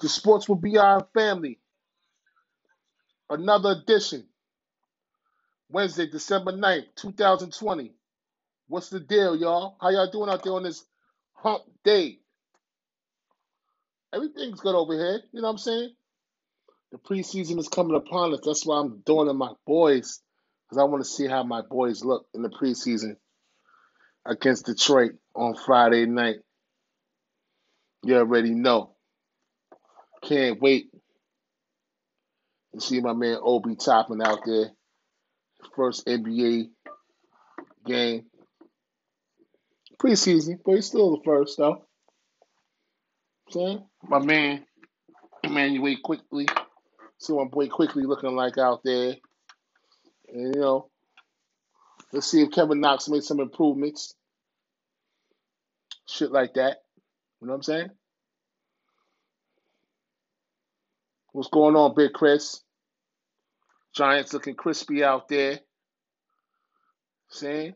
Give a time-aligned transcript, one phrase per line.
[0.00, 1.58] The Sports will be our family.
[3.30, 4.26] Another edition.
[5.70, 7.92] Wednesday, December 9th, 2020.
[8.68, 9.76] What's the deal, y'all?
[9.80, 10.84] How y'all doing out there on this
[11.34, 12.18] hump day?
[14.14, 15.20] Everything's good over here.
[15.32, 15.90] You know what I'm saying?
[16.92, 18.40] The preseason is coming upon us.
[18.44, 20.20] That's why I'm doing it my boys.
[20.68, 23.16] Because I want to see how my boys look in the preseason
[24.26, 26.36] against Detroit on Friday night.
[28.04, 28.95] You already know.
[30.26, 30.90] Can't wait
[32.74, 34.70] to see my man Obi Toppin out there.
[35.76, 36.68] First NBA
[37.86, 38.24] game.
[40.02, 41.86] Preseason, but he's still the first though.
[43.50, 43.78] See?
[44.02, 44.64] My man
[45.44, 46.46] Immanuel Quickley.
[47.18, 49.14] See my boy quickly looking like out there.
[50.28, 50.90] And you know,
[52.12, 54.14] let's see if Kevin Knox made some improvements.
[56.08, 56.78] Shit like that.
[57.40, 57.90] You know what I'm saying?
[61.36, 62.62] What's going on, Big Chris?
[63.94, 65.60] Giants looking crispy out there.
[67.28, 67.74] See?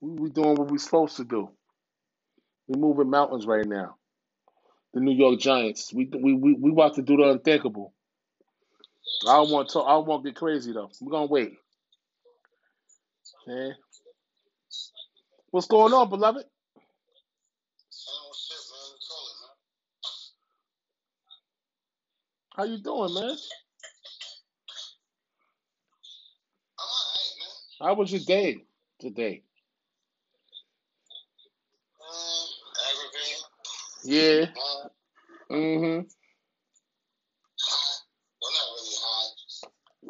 [0.00, 1.50] We, doing what we're supposed to do.
[2.68, 3.96] We're moving mountains right now.
[4.94, 5.92] The New York Giants.
[5.92, 7.92] We we we, we about to do the unthinkable.
[9.26, 9.80] I don't want to.
[9.80, 10.90] I don't want to get crazy though.
[11.00, 11.54] We're gonna wait.
[13.48, 13.72] Okay.
[15.50, 16.44] What's going on, beloved?
[22.58, 23.36] How you doing, man?
[27.80, 28.64] How was your day
[28.98, 29.44] today?
[34.02, 34.46] Yeah.
[35.48, 36.08] Mm-hmm.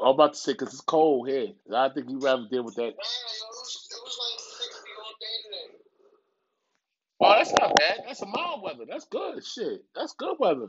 [0.01, 1.49] I'm about to say because it's cold here.
[1.75, 2.95] I think you'd rather deal with that.
[7.21, 8.05] Oh, that's not bad.
[8.07, 8.85] That's a mild weather.
[8.89, 9.45] That's good.
[9.45, 10.69] Shit, that's good weather.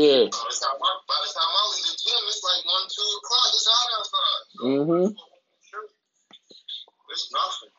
[0.00, 0.32] Yeah.
[0.32, 3.04] By the time I, by the time I leave the gym, it's like one, two
[3.20, 3.48] o'clock.
[3.52, 4.40] It's hot outside.
[4.64, 5.12] Mm-hmm.
[7.12, 7.72] It's nothing.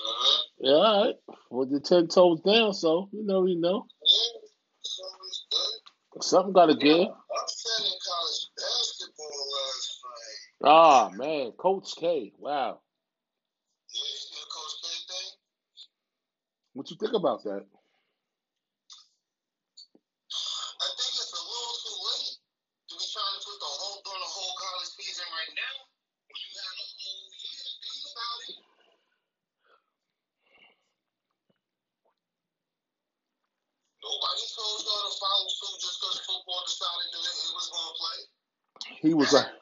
[0.00, 0.42] Uh-huh.
[0.60, 1.14] Yeah, all right.
[1.50, 3.84] With the ten toes down, so you know, you know.
[4.06, 4.40] Yeah,
[6.22, 7.08] Something got to give.
[10.64, 12.32] Ah man, Coach K.
[12.38, 12.80] Wow.
[13.92, 14.00] Yeah,
[14.48, 15.32] Coach K thing.
[16.72, 17.66] What you think about that?
[39.10, 39.42] He was a.
[39.42, 39.58] Unanimous.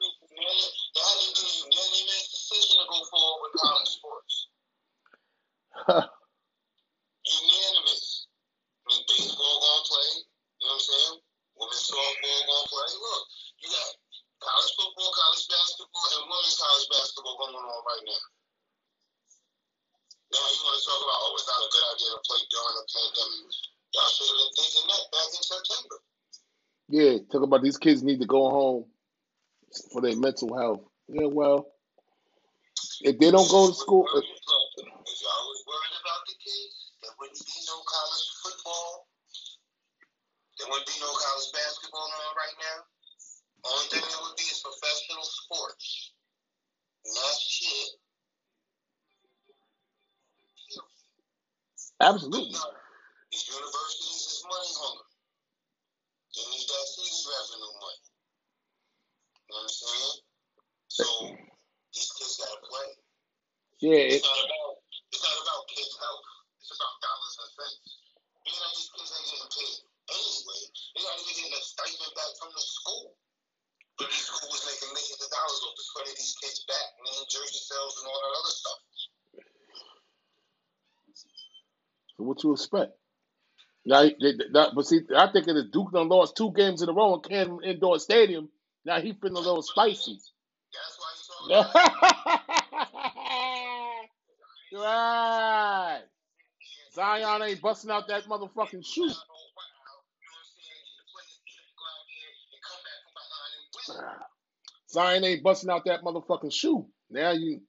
[8.85, 10.21] I mean, baseball gonna play.
[10.21, 11.17] You know what I'm saying?
[11.57, 12.93] Women's softball gonna play.
[12.93, 13.23] Look,
[13.57, 13.89] you got
[14.37, 18.25] college football, college basketball, and women's college basketball going on right now.
[20.29, 22.77] Now you want to talk about, oh, it's not a good idea to play during
[22.77, 23.49] a pandemic.
[23.97, 25.97] Y'all should have been thinking that back in September.
[26.93, 28.85] Yeah, talk about these kids need to go home
[29.91, 30.81] for their mental health.
[31.07, 31.67] Yeah, well,
[33.01, 34.05] if they don't go to school,
[63.81, 64.17] Yeah.
[64.17, 64.75] It's not about
[65.13, 66.25] it's not about kids' health.
[66.61, 67.91] It's about dollars and cents.
[68.45, 69.77] Being that these kids ain't getting paid
[70.11, 70.61] anyway,
[70.97, 73.05] they're not even getting a stipend back from the school.
[73.99, 77.29] But these schools making millions of dollars off the sweat of these kids back, and
[77.29, 78.79] jersey sales and all that other stuff.
[82.17, 82.93] So what you expect?
[83.85, 86.89] Now, they, that, but see, I think if the Duke done lost two games in
[86.89, 88.49] a row in Cameron Indoor Stadium,
[88.85, 90.19] Now he feeling a little spicy.
[90.73, 92.48] That's why he's talking about
[94.73, 96.01] right.
[96.93, 99.11] Zion ain't busting out that motherfucking shoe.
[104.91, 106.85] Zion ain't busting out that motherfucking shoe.
[107.09, 107.61] Now you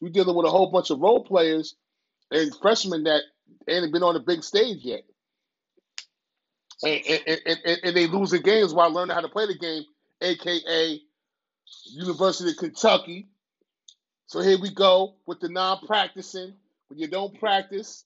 [0.00, 1.74] you dealing with a whole bunch of role players
[2.30, 3.22] and freshmen that
[3.68, 5.02] ain't been on the big stage yet.
[6.82, 9.84] And, and, and, and, and they losing games while learning how to play the game,
[10.20, 11.00] aka
[11.92, 13.28] University of Kentucky.
[14.26, 16.54] So here we go with the non-practicing.
[16.88, 18.04] When you don't practice,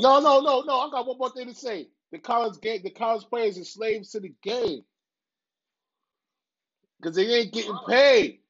[0.01, 0.81] no, no, no, no.
[0.81, 1.89] I got one more thing to say.
[2.13, 4.83] The college game, the college players are slaves to the game
[7.01, 8.41] because they ain't getting paid.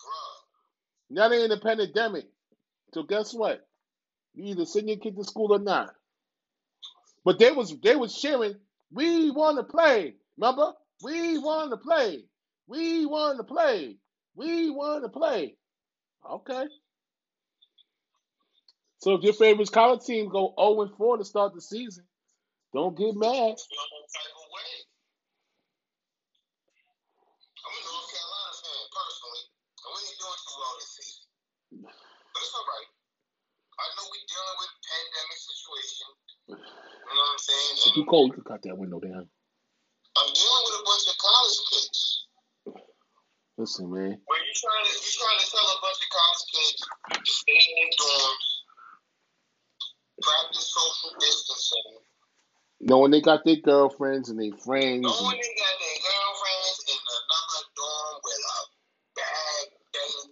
[0.00, 0.40] Bruh.
[1.10, 2.26] Now they in the pandemic.
[2.94, 3.66] So guess what?
[4.34, 5.90] You either send your kid to school or not.
[7.24, 8.54] But they was they was cheering.
[8.92, 10.14] We want to play.
[10.38, 10.72] Remember?
[11.02, 12.24] We want to play.
[12.66, 13.96] We want to play.
[14.36, 15.56] We want to play.
[16.30, 16.66] Okay.
[19.00, 22.04] So if your favorite college team go 0 and 4 to start the season,
[22.76, 23.56] don't get mad.
[23.56, 24.72] feel no type of way.
[27.64, 29.44] I'm a North Carolina fan personally,
[29.80, 31.24] and we ain't doing too well this season.
[31.80, 32.90] But it's all right.
[33.80, 36.08] I know we dealing with pandemic situation.
[36.52, 37.72] You know what I'm saying?
[37.80, 38.36] It's too cold.
[38.36, 39.24] You cut that window down.
[39.24, 42.28] I'm dealing with a bunch of college kids.
[43.56, 44.20] Listen, man.
[44.28, 46.80] Where you trying to you trying to tell a bunch of college kids
[47.16, 48.59] to stay in dorms,
[50.22, 51.98] practice social distancing,
[52.80, 55.04] Knowing they got their girlfriends and their friends.
[55.04, 58.60] knowing And, they got their girlfriends in another dorm with a
[59.20, 59.66] bag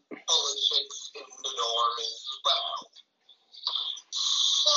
[0.08, 2.78] full of chicks in the dorm as well.
[4.12, 4.74] So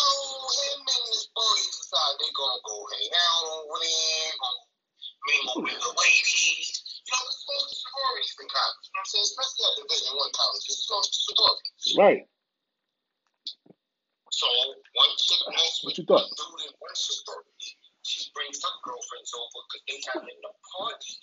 [0.51, 4.63] him and his boys decide they gonna go hang out over there, gonna
[5.27, 6.67] mingle with the ladies.
[7.07, 8.83] You know, it's mostly sororities in college.
[8.83, 9.27] You know what I'm saying?
[9.31, 11.95] Especially at Division One college, it's mostly sororities.
[11.99, 12.21] right.
[14.41, 16.25] So one chick messed What with you thought?
[16.33, 17.77] dude in sorority.
[18.01, 21.13] She brings her girlfriends over because they having a party.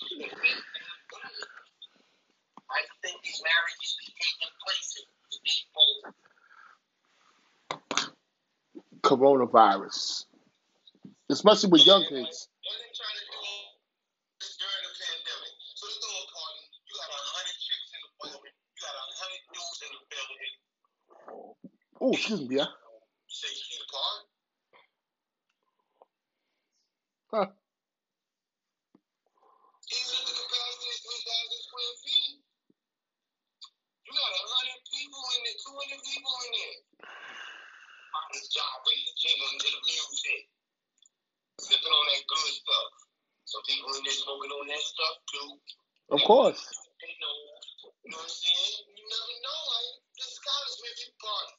[2.71, 5.11] I think these marriages be taking place in
[5.75, 6.15] both.
[9.03, 10.31] Coronavirus.
[11.27, 12.47] Especially with young kids.
[12.63, 13.43] What they trying to do
[14.47, 15.59] is during the pandemic.
[15.75, 16.71] So they throw a party.
[16.87, 18.55] You got a hundred chicks in the building.
[18.55, 20.55] You got a hundred dudes in the building.
[21.99, 22.71] Oh, excuse me, yeah.
[23.31, 24.25] Six feet apart.
[27.29, 27.45] Huh.
[29.93, 32.37] Even the capacity is 3,000 square feet,
[34.09, 36.79] you got hundred people in there, two hundred people in there.
[38.17, 40.43] On this job, ready jingling to the music,
[41.61, 42.89] sipping on that good stuff.
[43.45, 45.51] Some people in there smoking on that stuff too.
[46.17, 46.65] Of course.
[47.05, 47.37] They know.
[48.09, 48.89] You know what I'm saying?
[48.89, 49.61] You never know.
[49.69, 50.97] Like this is college, man.
[50.97, 51.57] You party.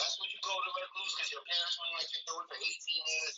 [0.00, 2.46] That's when you go to recluse because your parents want to let you do it
[2.48, 3.36] for 18 years.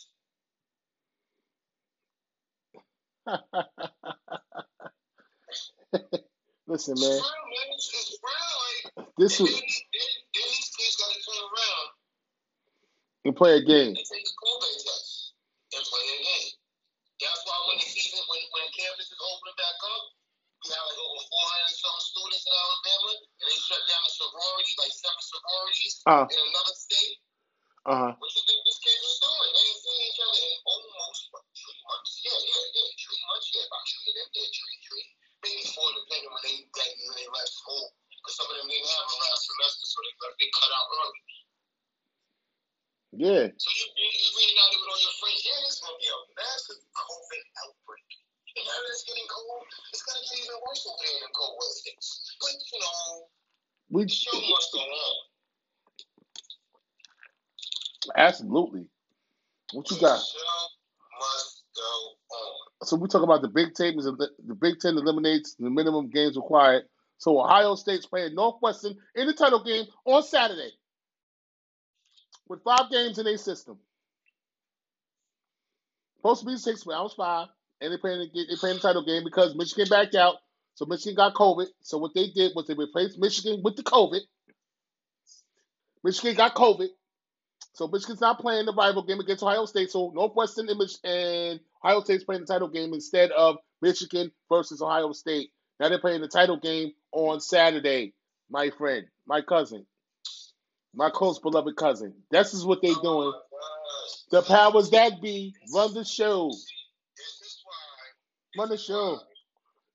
[6.67, 7.11] Listen, man.
[7.11, 7.67] real, man.
[7.75, 8.55] It's, it's real.
[8.97, 11.87] Like, This was then, then, then these kids got to turn around
[13.25, 13.95] and play a game.
[13.95, 15.35] and take the COVID test
[15.75, 16.51] and play a game.
[17.21, 20.03] That's why when the season, when, when campus is opening back up,
[20.63, 24.75] we have like over 400 and students in Alabama, and they shut down the sororities,
[24.79, 27.15] like seven sororities Uh in another state.
[27.87, 28.11] uh huh.
[28.15, 29.12] What you think these kids was
[32.33, 33.47] Yeah, yeah, yeah, three months.
[33.53, 34.29] Yeah, about three of them.
[34.33, 35.05] Yeah, three, three.
[35.45, 37.93] Maybe four, depending when they got when they left school.
[38.09, 41.21] Because some of them didn't have a last semester, so they they cut out early.
[43.13, 43.45] Yeah.
[43.53, 45.39] So you you, you reading out of it on your friends.
[45.45, 48.09] Yeah, there's gonna be a massive COVID outbreak.
[48.57, 51.33] And now that it's getting cold, it's gonna get even worse over there in the
[51.37, 52.07] cold weather states.
[52.41, 53.29] But you know,
[53.93, 55.15] We the show must go on.
[58.17, 58.87] absolutely.
[59.73, 60.17] What you got?
[60.17, 60.61] The show
[61.19, 61.91] must go.
[62.83, 63.95] So we talk about the Big Ten.
[63.95, 66.83] The Big Ten eliminates the minimum games required.
[67.17, 70.71] So Ohio State's playing Northwestern in the title game on Saturday
[72.47, 73.77] with five games in a system.
[76.17, 77.47] Supposed to be six, but I was five,
[77.81, 80.35] and they playing the, they playing the title game because Michigan backed out.
[80.75, 81.67] So Michigan got COVID.
[81.81, 84.21] So what they did was they replaced Michigan with the COVID.
[86.03, 86.89] Michigan got COVID.
[87.73, 89.91] So Michigan's not playing the rival game against Ohio State.
[89.91, 95.11] So Northwestern and, and Ohio State's playing the title game instead of Michigan versus Ohio
[95.13, 95.51] State.
[95.79, 98.13] Now they're playing the title game on Saturday,
[98.49, 99.85] my friend, my cousin,
[100.95, 102.13] my close beloved cousin.
[102.31, 103.33] This is what they're doing.
[104.31, 106.51] The powers that be run the show.
[108.57, 109.19] Run the show.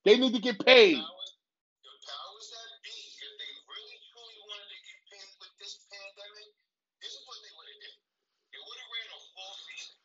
[0.04, 0.96] They need to get paid.
[0.96, 6.48] The powers that be, if they really truly wanted to get paid with this pandemic,
[7.02, 7.94] this is what they would have did.
[8.54, 9.96] They would have ran a full season.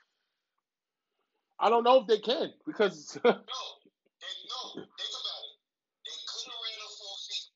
[1.63, 4.59] I don't know if they can because No, they no.
[4.83, 5.55] Think about it.
[6.03, 7.55] They could have ran a full season,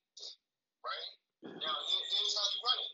[0.79, 1.11] right?
[1.43, 2.93] Now here, here's how you run it.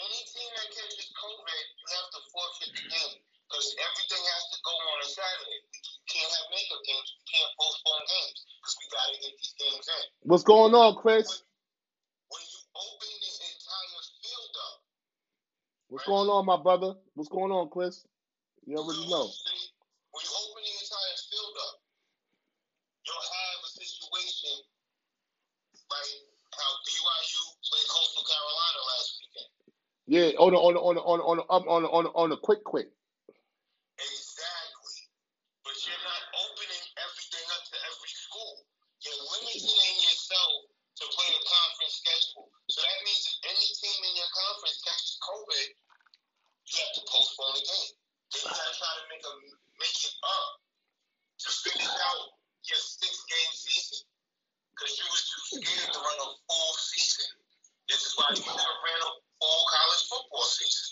[0.00, 4.58] Any team that catches COVID, you have to forfeit the game because everything has to
[4.64, 5.60] go on a Saturday.
[5.68, 7.08] You can't have makeup games.
[7.12, 10.02] You can't postpone games because we got to get these games in.
[10.32, 11.28] what's going on, Chris?
[12.32, 14.76] When you open the entire field up,
[15.92, 16.96] What's going on, my brother?
[17.12, 18.08] What's going on, Chris?
[18.64, 19.28] You already know.
[19.28, 19.68] See,
[20.12, 21.76] when you open the entire field up,
[23.04, 24.56] you'll have a situation
[25.88, 26.12] like
[26.52, 29.52] how BYU played Coastal Carolina last weekend.
[30.12, 32.28] Yeah, on the on the on the on the on the, on on the, on
[32.44, 32.84] quick quick.
[33.96, 35.08] Exactly.
[35.64, 38.60] But you're not opening everything up to every school.
[39.00, 40.68] You're limiting yourself
[41.00, 42.52] to play a conference schedule.
[42.68, 47.56] So that means if any team in your conference catches COVID, you have to postpone
[47.56, 47.92] the game.
[48.36, 49.32] Then you gotta try to make a
[49.80, 50.48] make it up
[51.40, 52.36] to finish out
[52.68, 54.04] your six game season.
[54.76, 57.32] Because you was too scared to run a full season.
[57.88, 60.88] This is why you should have ran a full college football season.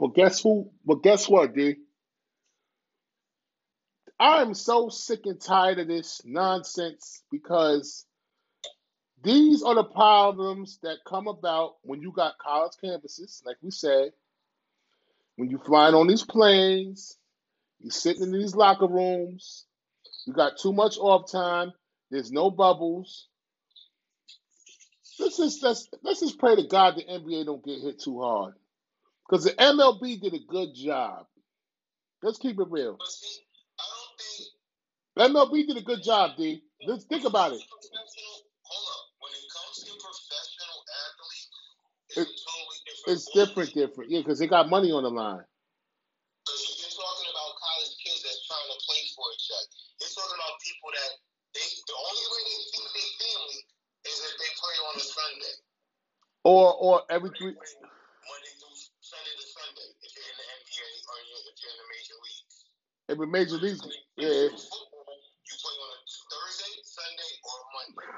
[0.00, 0.70] But guess who?
[0.84, 1.76] But guess what, D?
[4.20, 8.06] I'm so sick and tired of this nonsense because
[9.24, 14.12] these are the problems that come about when you got college campuses, like we said.
[15.36, 17.16] When you flying on these planes,
[17.80, 19.66] you're sitting in these locker rooms,
[20.26, 21.72] you got too much off time,
[22.10, 23.26] there's no bubbles.
[25.18, 28.54] Let's just let's, let's just pray to God the NBA don't get hit too hard.
[29.28, 31.26] Because the MLB did a good job.
[32.22, 32.98] Let's keep it real.
[35.16, 36.62] The MLB did a good job, D.
[36.86, 37.62] Let's think about it.
[42.16, 42.28] It
[43.06, 43.74] it's different.
[43.74, 44.10] Different.
[44.10, 45.44] Yeah, because they got money on the line.
[46.44, 47.52] Because you're talking about
[63.12, 63.76] every major league.
[64.16, 64.48] Yeah.
[64.48, 68.08] you play on a Thursday, Sunday, or Monday.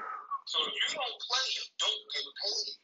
[0.47, 2.75] So if you don't play, you don't get paid.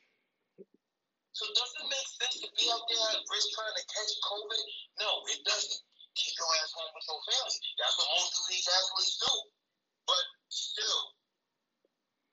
[1.32, 4.64] So does it make sense to be out there at risk trying to catch COVID?
[5.00, 5.82] No, it doesn't.
[6.12, 7.60] Keep your ass home with your family.
[7.80, 9.34] That's what most of these athletes do.
[10.04, 11.02] But still,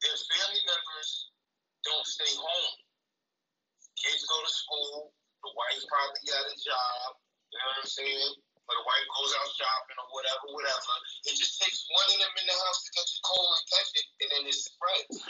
[0.02, 1.11] their family members
[1.87, 2.75] don't stay home.
[4.02, 5.14] Kids go to school.
[5.47, 7.23] The wife probably got a job.
[7.54, 8.35] You know what I'm saying?
[8.68, 10.94] Or the wife goes out shopping or whatever, whatever.
[11.25, 13.90] It just takes one of them in the house to catch a cold and catch
[13.96, 15.25] it, and then it spreads.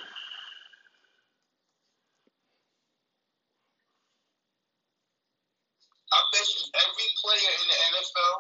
[6.09, 8.35] I bet you every player in the NFL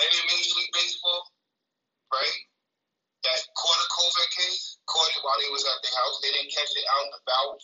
[0.00, 1.28] in Major League Baseball,
[2.08, 2.40] right,
[3.26, 6.20] that caught a COVID case, caught it while they was at their house.
[6.22, 7.58] They didn't catch it out and about.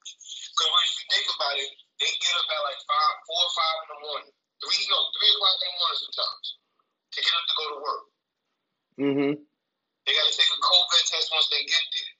[0.00, 3.76] Because when you think about it, they get up at like five, four or five
[3.84, 6.46] in the morning, three, no, three o'clock in the morning sometimes
[7.10, 8.04] to get up to go to work.
[9.00, 9.32] Mm-hmm.
[10.06, 12.12] They got to take a COVID test once they get there.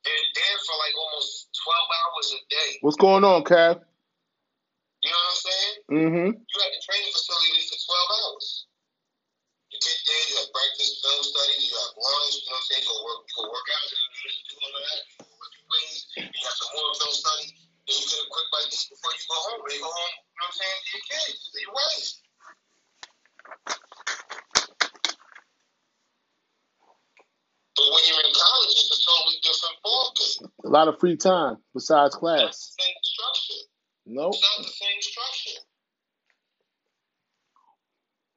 [0.00, 2.70] They're there for like almost 12 hours a day.
[2.80, 3.84] What's going on, Kev?
[5.00, 5.76] You know what I'm saying?
[5.92, 6.30] Mm-hmm.
[6.36, 8.46] You have the training facility for 12 hours.
[9.70, 12.66] You get there, you have breakfast, film studies, you have lunch, you know what I'm
[12.66, 12.82] saying?
[12.82, 13.96] You go work, you go work out, you
[14.50, 15.70] do all of that, you go work your
[16.26, 17.46] you have some more film study,
[17.90, 19.60] then you get a quick bite to eat before you go home.
[19.66, 22.08] You go home, you know what I'm saying, to your kids, to your wife.
[27.74, 30.42] But when you're in college, it's a totally different ballgame.
[30.66, 32.54] A lot of free time besides It's not class.
[32.78, 33.62] the same structure.
[34.06, 34.34] Nope.
[34.38, 35.60] It's not the same structure.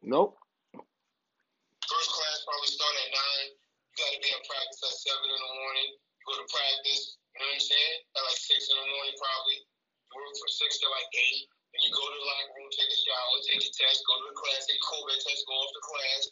[0.01, 0.33] Nope.
[0.73, 3.47] First class probably start at nine.
[3.53, 5.89] You got to be at practice at seven in the morning.
[5.93, 7.21] You go to practice.
[7.33, 7.97] You know what I'm saying?
[8.43, 9.63] Six in the morning, probably.
[9.63, 11.47] You work from six to like eight.
[11.71, 14.25] Then you go to the locker room, take a shower, take a test, go to
[14.29, 16.23] the class, take a COVID test, go off to class.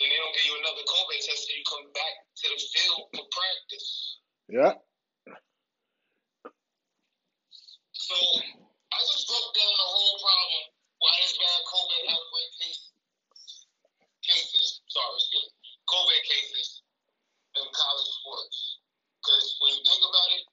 [0.00, 3.00] Then they don't give you another COVID test till you come back to the field
[3.12, 3.88] for practice.
[4.48, 4.74] Yeah.
[7.92, 10.64] So I just broke down the whole problem.
[11.04, 12.80] Why there's bad COVID outbreak case,
[14.24, 15.52] cases, sorry, excuse me,
[15.84, 16.80] COVID cases
[17.60, 18.83] in college sports.
[19.24, 20.44] Because when you think about it,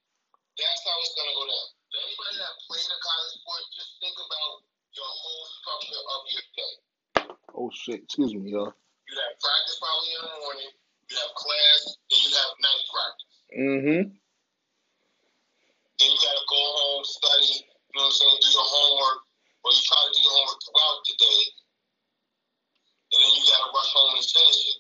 [0.55, 1.67] that's how it's going to go down.
[1.91, 4.63] So anybody that played a college sport, just think about
[4.95, 6.73] your whole structure of your day.
[7.51, 8.07] Oh shit.
[8.07, 8.71] Excuse me, y'all.
[8.71, 13.35] You have practice probably in the morning, you have class, then you have night practice.
[13.59, 14.03] Mm-hmm.
[15.99, 19.19] Then you got to go home, study, you know what I'm saying, do your homework,
[19.67, 21.41] or you try to do your homework throughout the day,
[23.11, 24.79] and then you got to rush home and finish it.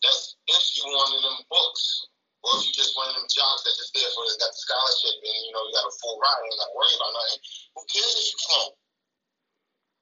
[0.00, 2.08] That's if you wanted them books,
[2.46, 5.16] or if you just one of them jobs that just there for got the scholarship
[5.18, 7.40] and you know you got a full ride and you got to worry about nothing.
[7.74, 8.74] Who cares if you can't?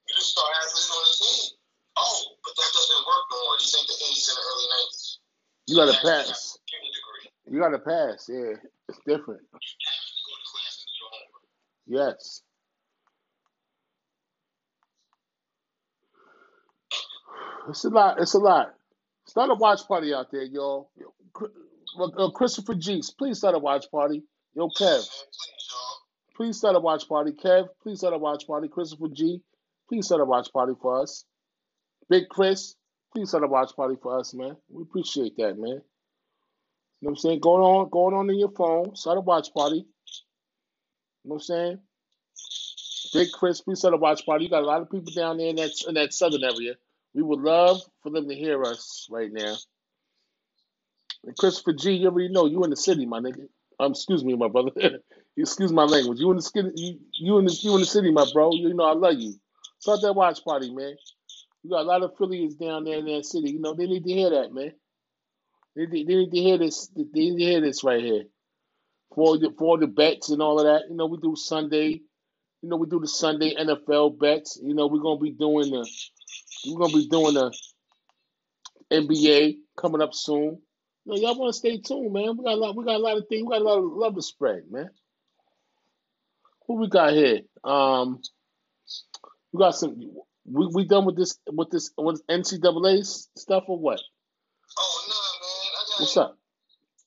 [0.07, 1.57] You just start athletes on the team.
[1.97, 3.57] Oh, but that doesn't work no more.
[3.57, 5.17] These ain't the 80s and the early 90s.
[5.67, 6.59] You got to actually pass.
[7.49, 8.29] You got to pass.
[8.29, 8.61] Yeah.
[8.89, 9.43] It's different.
[9.49, 11.45] You have to go to class and do your homework.
[11.89, 12.43] Yes.
[17.69, 18.21] It's a lot.
[18.21, 18.75] It's a lot.
[19.25, 20.91] It's not a watch party out there, y'all.
[21.95, 24.23] Cr- uh, Christopher Jeeks, please start a watch party.
[24.55, 25.99] Yo, Kev, Man, please, y'all.
[26.37, 27.33] please start a watch party.
[27.33, 28.69] Kev, please start a watch party.
[28.69, 29.41] Christopher G,
[29.89, 31.25] please start a watch party for us.
[32.09, 32.75] Big Chris,
[33.13, 34.57] please start a watch party for us, man.
[34.69, 35.83] We appreciate that, man.
[37.01, 37.41] You know what I'm saying?
[37.41, 39.77] Going on, going on in your phone, start a watch party.
[39.77, 39.83] You
[41.31, 41.79] know what I'm saying?
[43.13, 44.45] Big Chris, please start a watch party.
[44.45, 46.75] You got a lot of people down there in that in that southern area.
[47.15, 49.57] We would love for them to hear us right now.
[51.35, 53.49] Christopher G, you already know you in the city, my nigga.
[53.81, 54.71] Um, excuse me, my brother.
[55.37, 56.19] excuse my language.
[56.21, 58.53] You in the city, you, you in the you in the city, my bro.
[58.53, 59.35] You know I love you.
[59.81, 60.97] Start that watch party, man.
[61.63, 63.51] You got a lot of affiliates down there in that city.
[63.53, 64.73] You know they need to hear that, man.
[65.77, 66.89] They, need- they need to hear this.
[66.97, 68.25] They need to hear this right here.
[69.15, 70.91] For the for the bets and all of that.
[70.91, 72.03] You know we do Sunday.
[72.63, 74.59] You know we do the Sunday NFL bets.
[74.63, 75.89] You know we're gonna be doing the
[76.67, 77.53] we're gonna be doing the
[78.93, 80.61] NBA coming up soon.
[81.07, 82.37] Know, y'all want to stay tuned, man.
[82.37, 82.77] We got a lot.
[82.77, 83.45] We got a lot of things.
[83.45, 84.91] We got a lot of love to spread, man.
[86.67, 87.43] Who we got here?
[87.63, 88.21] Um,
[89.53, 89.97] we got some.
[90.45, 93.07] We we done with this with this with NCAA
[93.39, 94.01] stuff or what?
[94.79, 95.71] Oh, nah, man.
[95.71, 96.39] I got, What's up?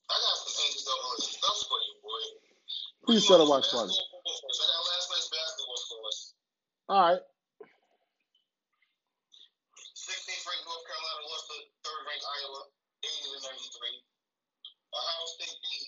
[0.08, 2.24] I got some NCAA stuff for you, boy.
[3.06, 3.92] Please start a watch party.
[3.92, 4.58] Basketball scores.
[4.60, 6.18] I got last night's basketball scores.
[6.88, 7.22] All right.
[9.94, 12.60] 16th ranked North Carolina lost to third ranked Iowa,
[13.06, 14.02] 80 to 93.
[14.90, 15.86] Ohio State beat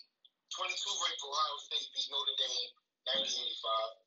[0.54, 0.72] 22
[1.02, 2.70] ranked Ohio State beat Notre Dame,
[3.18, 3.98] 90 85.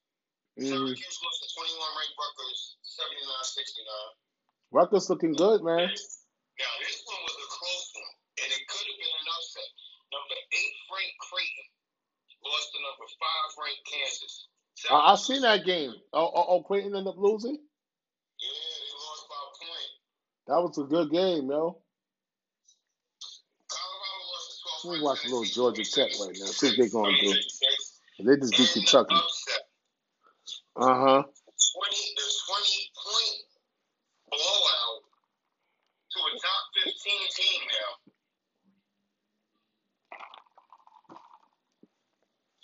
[0.55, 0.71] Mm-hmm.
[0.71, 4.71] Syracuse lost to 21 ranked Rutgers, 79 69.
[4.71, 5.91] Rutgers looking good, man.
[5.91, 9.69] Now, this one was a close one, and it could have been an upset.
[10.15, 11.67] Number eight ranked Creighton
[12.45, 14.33] lost to number five ranked Kansas.
[14.91, 15.93] I, I seen that game.
[16.13, 17.57] Oh, oh, oh, Creighton ended up losing.
[17.57, 19.91] Yeah, they lost by a point.
[20.47, 21.83] That was a good game, yo.
[23.67, 26.47] Colorado lost to 12 Let me watch a little Georgia Tech right now.
[26.47, 27.33] See what they're gonna do.
[28.23, 29.15] They just beat the Kentucky.
[30.77, 31.23] Uh huh.
[31.23, 31.27] 20,
[32.17, 33.39] the 20 point
[34.31, 35.01] blowout
[36.11, 37.91] to a top 15 team now.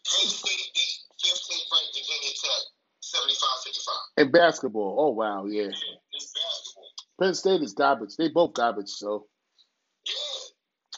[0.05, 2.63] Penn State beat 15th ranked Virginia Tech
[3.01, 3.95] 75 55.
[4.17, 4.95] And basketball.
[4.99, 5.69] Oh wow, yeah.
[6.13, 6.91] It's basketball.
[7.21, 8.15] Penn State is garbage.
[8.17, 8.89] They both garbage.
[8.89, 9.25] So
[10.05, 10.13] Yeah.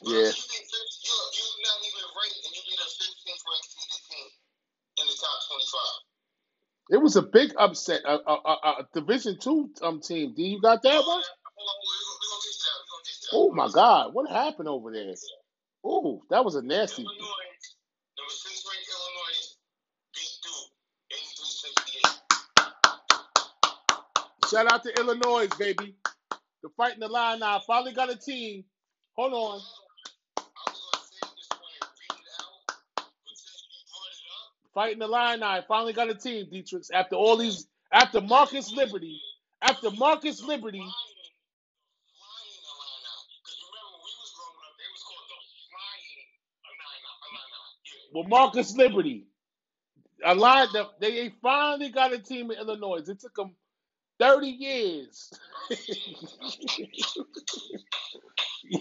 [0.04, 0.32] Yeah.
[0.34, 4.02] You beat 50, you're, you're not even ranked, and you beat a 15th ranked seeded
[4.10, 4.28] team
[5.02, 6.06] in the top 25.
[6.94, 8.02] It was a big upset.
[8.06, 10.36] A, a, a, a Division two um team.
[10.36, 11.24] D, you got that one?
[13.34, 15.16] Oh my God, what happened over there?
[15.86, 17.04] Oh, that was a nasty.
[17.04, 17.18] Number
[18.32, 19.58] six Illinois
[20.16, 20.72] beat Duke
[21.12, 22.20] 83 68.
[24.52, 25.96] Shout out to Illinois, baby.
[26.64, 27.62] The fighting the line now.
[27.68, 28.66] Finally got a team.
[29.16, 29.62] Hold on.
[30.48, 34.30] I was gonna say this one and read it out, but since you brought it
[34.40, 35.62] up, Fighting the line now.
[35.68, 36.84] Finally got a team, Dietrich.
[36.94, 39.20] After all these, after Marcus Liberty,
[39.62, 40.80] after Marcus Liberty.
[40.80, 40.92] flying,
[42.18, 43.14] flying Illini.
[43.44, 45.40] Because remember, when we was growing up, they was called the
[45.72, 46.38] flying Illini.
[46.66, 46.98] Illini.
[47.86, 48.14] Yeah.
[48.14, 49.28] Well, Marcus Liberty.
[50.26, 53.02] A line that they finally got a team in Illinois.
[53.08, 53.56] It took them
[54.20, 55.32] 30 years.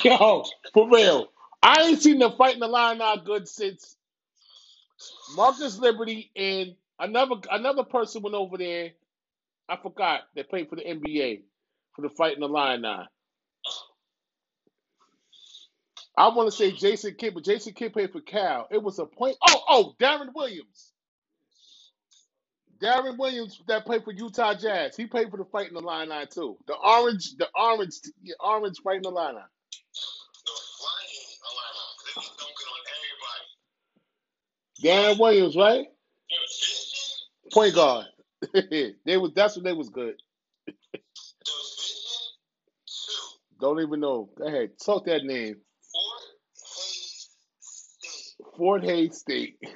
[0.05, 1.29] Yo, for real.
[1.63, 3.97] I ain't seen them fighting the line out good since
[5.37, 8.91] Marcus Liberty and another another person went over there.
[9.69, 10.23] I forgot.
[10.35, 11.43] They played for the NBA
[11.95, 13.07] for the fighting the line now.
[16.17, 18.69] I want to say Jason Kidd, but Jason Kidd played for Cal.
[18.71, 19.37] It was a point.
[19.49, 20.93] Oh, oh, Deron Williams.
[22.83, 24.97] Deron Williams that played for Utah Jazz.
[24.97, 26.59] He played for the fighting the line nine too.
[26.67, 29.45] The orange, the orange, the orange fighting the line nine.
[30.45, 31.09] The flying
[31.47, 31.85] Illini.
[32.05, 32.67] They was dunking
[34.81, 35.87] Deron Williams, right?
[37.53, 38.07] Point guard.
[38.55, 40.15] they was that's when they was good.
[43.61, 44.29] Don't even know.
[44.37, 45.57] Go ahead, talk that name.
[48.57, 49.59] Fort Hays State.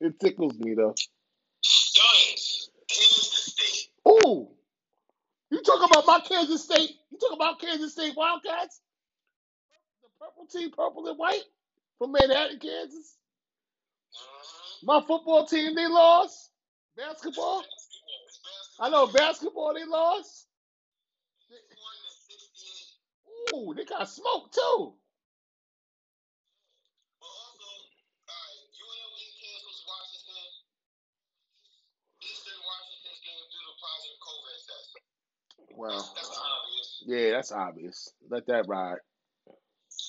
[0.00, 0.94] It tickles me though.
[4.06, 4.48] Ooh,
[5.50, 6.90] you talk about my Kansas State?
[7.10, 8.80] You talk about Kansas State Wildcats?
[10.24, 11.44] Purple team, purple and white
[11.98, 13.16] from Manhattan, Kansas.
[14.14, 14.86] Mm-hmm.
[14.86, 16.50] My football team, they lost.
[16.96, 17.64] Basketball,
[18.80, 20.46] I know basketball, they lost.
[23.54, 24.94] Ooh, they got smoked too.
[27.20, 27.68] But also,
[28.26, 30.50] alright, UNLV cancels Washington.
[32.24, 34.90] Eastern Washington's game due to positive COVID test.
[35.76, 36.02] Well,
[37.06, 38.12] yeah, that's obvious.
[38.30, 38.98] Let that ride.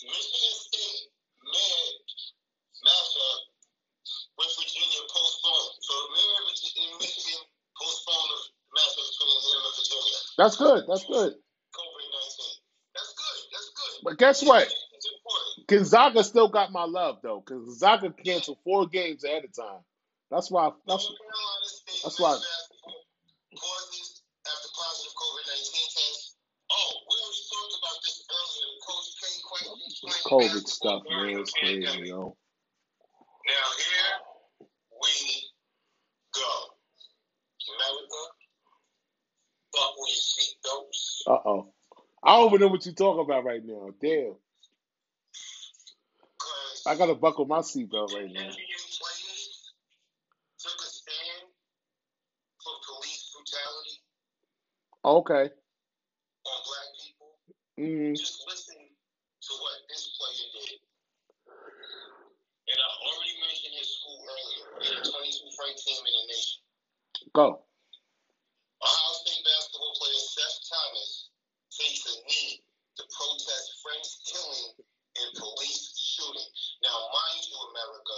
[0.04, 1.10] Michigan State
[1.44, 1.94] med
[2.86, 3.42] matchup
[4.38, 5.74] with Virginia postponed.
[5.82, 7.42] So the mayor of Virgi- in Michigan
[7.80, 8.40] postponed the
[8.78, 10.20] matchup between him and Virginia.
[10.38, 10.84] That's good.
[10.88, 11.34] That's good.
[14.04, 14.68] But guess what?
[15.68, 19.82] Gonzaga still got my love though, because Gonzaga canceled four games ahead of time.
[20.32, 20.72] That's why.
[20.88, 21.12] That's
[22.04, 22.40] that's why-
[30.28, 31.40] COVID stuff, man.
[31.40, 32.36] It's crazy, yo.
[33.48, 34.20] Now here
[35.02, 35.44] we
[36.36, 36.50] go.
[37.76, 38.22] America,
[39.74, 41.22] buckle your seatbelts.
[41.28, 41.74] Uh oh.
[42.24, 43.90] I don't even know what you're talking about right now.
[44.02, 44.36] Damn.
[46.88, 48.50] I gotta buckle my seatbelt right now.
[55.06, 55.50] Okay.
[56.46, 57.30] on black people.
[57.78, 60.80] Mm, Just listen to what this player did.
[62.70, 64.66] And I already mentioned his school earlier.
[64.82, 66.58] They're the 22th ranked team in the nation.
[67.34, 67.62] go.
[68.82, 71.30] Ohio State basketball player Seth Towns
[71.74, 72.66] takes a knee
[72.98, 74.70] to protest French killing
[75.22, 76.50] and police shooting.
[76.82, 78.18] Now, mind you, America,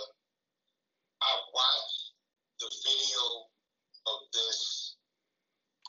[1.24, 2.02] I watched
[2.60, 3.24] the video
[4.08, 4.96] of this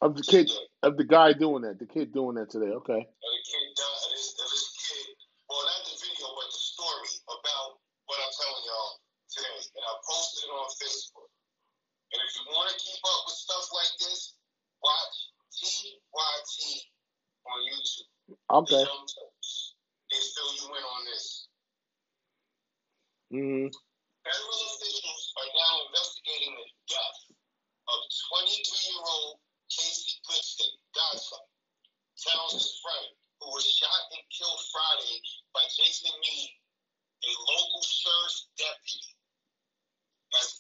[0.09, 0.49] Of the kid,
[0.81, 2.73] of the guy doing that, the kid doing that today.
[2.73, 2.97] Okay.
[3.05, 5.05] of the kid died, of this, of this kid.
[5.53, 7.77] Well, not the video, but the story about
[8.09, 9.61] what I'm telling y'all today.
[9.69, 11.29] And I posted it on Facebook.
[12.09, 14.33] And if you want to keep up with stuff like this,
[14.81, 15.17] watch
[15.61, 16.57] TYT
[17.45, 18.09] on YouTube.
[18.65, 18.81] Okay.
[18.81, 19.77] The Young Turks.
[20.09, 21.27] They fill you in on this.
[23.29, 23.69] Mm,
[24.25, 27.21] Federal officials are now investigating the death
[27.93, 29.37] of 23-year-old
[29.69, 31.45] Casey Brixton, Goodson,
[32.25, 33.09] Towns' friend,
[33.41, 35.21] who was shot and killed Friday
[35.53, 36.57] by Jason Meade,
[37.21, 39.13] a local sheriff's deputy,
[40.41, 40.59] as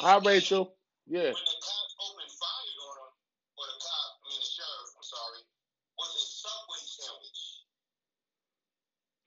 [0.00, 0.74] Hi, Rachel.
[1.08, 1.32] Yeah.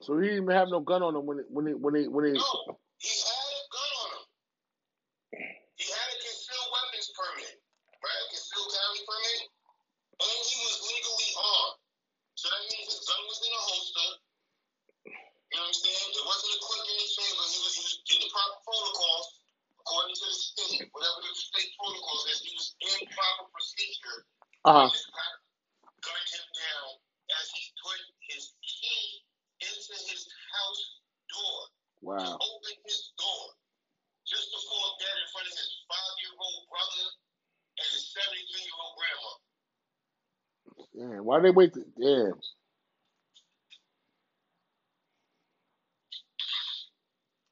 [0.01, 2.07] So he didn't even have no gun on him when he, when he when he
[2.07, 2.33] when he.
[2.33, 4.25] No, he had a gun on him.
[5.77, 7.55] He had a concealed weapons permit,
[8.01, 8.21] right?
[8.21, 9.41] A concealed carry permit,
[10.25, 11.77] and he was legally armed.
[12.37, 14.09] So that means his gun was in a holster.
[15.51, 16.09] You know what I'm saying?
[16.13, 17.43] It wasn't a clip in his chamber.
[17.49, 19.27] He was, he was in the proper protocols,
[19.81, 22.37] according to the state, whatever the state protocols is.
[22.45, 24.19] He was in proper procedure.
[24.67, 24.89] Uh huh.
[24.91, 25.35] His cop
[26.05, 26.89] gunned him down
[27.41, 27.99] as he put
[28.31, 29.23] his key
[29.61, 30.21] into his
[30.53, 30.83] house
[31.29, 31.59] door
[32.01, 32.37] Wow.
[32.39, 33.45] open his door
[34.27, 37.05] just to fall dead in front of his five-year-old brother
[37.81, 39.31] and his 73-year-old grandma.
[41.51, 41.73] They wait?
[41.75, 42.33] To, damn.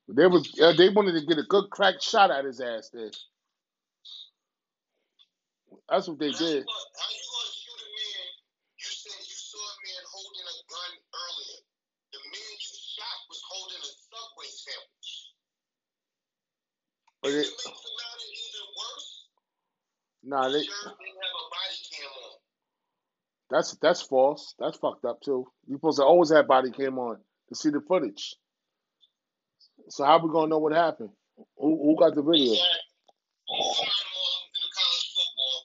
[0.10, 3.12] They was uh, they wanted to get a good crack shot at his ass there.
[5.90, 6.66] That's what they But how you did.
[6.66, 8.28] gonna, how you gonna shoot a man?
[8.80, 11.60] You said you saw a man holding a gun earlier.
[12.14, 15.12] The man you shot was holding a Subway sandwich.
[17.22, 19.10] But it, to make the matter even worse,
[20.24, 22.36] nah, they sheriff didn't have a body cam on.
[23.50, 24.56] That's that's false.
[24.60, 25.48] That's fucked up too.
[25.68, 27.18] You supposed to always have body cam on
[27.50, 28.36] to see the footage.
[29.90, 31.12] So how we gonna know what happened?
[31.58, 32.54] Who who got the video?
[32.54, 32.86] Exactly.
[33.50, 35.58] Moving right along in the college football,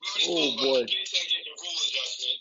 [0.00, 2.38] we already Oh boy, oh, the Big Ten getting the rule adjustment.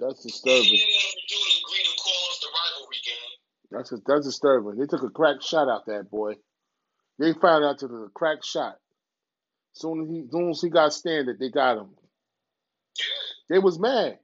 [0.00, 0.80] that's disturbing.
[0.80, 3.32] then they do it agree to call off the rivalry game.
[3.72, 4.76] That's that's disturbing.
[4.78, 6.34] They took a crack shot out that boy.
[7.18, 8.76] They found out to the crack shot.
[9.74, 11.90] Soon as he soon as he got standard, they got him.
[13.50, 14.18] They was mad.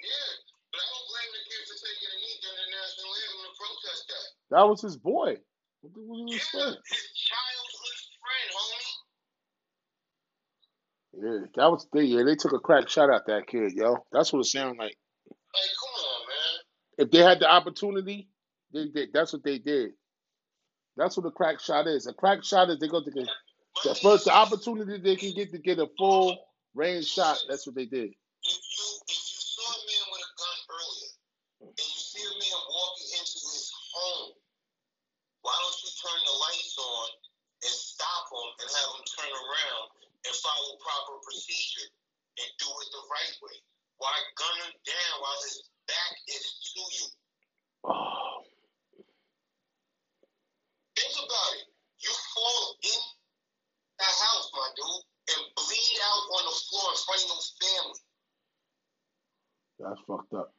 [0.00, 0.30] Yeah,
[0.72, 3.52] but I don't blame the kid for taking a knee during the national anthem to
[3.58, 4.26] protest that.
[4.56, 5.36] That was his boy.
[5.82, 8.92] What do what do Yeah, his childhood friend, homie.
[11.14, 12.04] Yeah, that was they.
[12.04, 13.98] Yeah, they took a crack shot at that kid, yo.
[14.12, 14.96] That's what it sounded like.
[15.54, 17.06] Come on, man.
[17.06, 18.28] If they had the opportunity,
[18.72, 19.10] they did.
[19.14, 19.92] That's what they did.
[20.96, 22.06] That's what a crack shot is.
[22.06, 23.10] A crack shot is they go to
[23.84, 26.38] the first the opportunity they can get to get a full
[26.74, 27.38] range shot.
[27.48, 28.10] That's what they did.
[28.12, 31.12] if you if you saw a man with a gun earlier
[31.62, 34.32] and you see a man walking into his home,
[35.44, 37.08] why don't you turn the lights on
[37.68, 39.86] and stop him and have him turn around
[40.26, 41.88] and follow proper procedure
[42.40, 43.56] and do it the right way?
[44.00, 47.06] Why gun him down while his back is to you?
[47.84, 48.40] Oh,
[50.96, 51.68] Think about it.
[52.00, 53.00] You fall in
[53.98, 55.04] the house, my dude,
[55.34, 58.00] and bleed out on the floor in front of your family.
[59.80, 60.50] that's fucked up.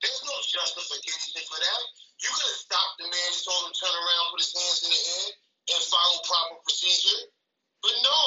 [0.00, 1.82] There's no justification for that.
[2.24, 4.80] You could have stopped the man and told him to turn around, put his hands
[4.80, 5.28] in the air,
[5.76, 7.20] and follow proper procedure.
[7.84, 8.20] But no,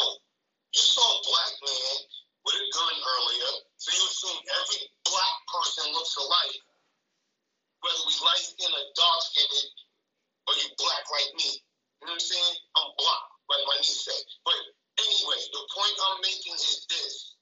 [0.78, 1.96] you saw a black man
[2.46, 6.62] with a gun earlier, so you assume every black person looks alike,
[7.82, 9.74] whether we light skinned or dark skinned,
[10.46, 11.58] or you black like me.
[12.04, 12.56] You know what I'm saying?
[12.76, 14.24] I'm black, like my niece said.
[14.44, 14.60] But
[15.00, 17.40] anyway, the point I'm making is this.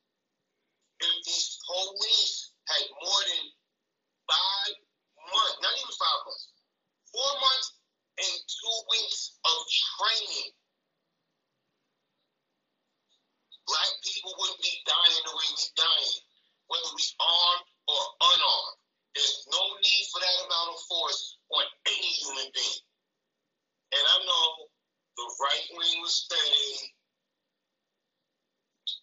[1.02, 3.42] If these police had more than
[4.30, 4.74] five
[5.18, 6.46] months, not even five months,
[7.10, 7.68] four months
[8.22, 10.54] and two weeks of training,
[13.66, 16.22] black people wouldn't be dying the way we're dying,
[16.70, 18.78] whether we're armed or unarmed.
[19.18, 22.86] There's no need for that amount of force on any human being.
[23.92, 24.72] And I know
[25.20, 26.48] the right wing will say,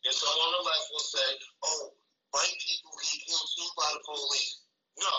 [0.05, 1.29] and some on the left will say,
[1.64, 1.92] oh,
[2.33, 4.64] white people get killed too by the police.
[4.96, 5.14] No.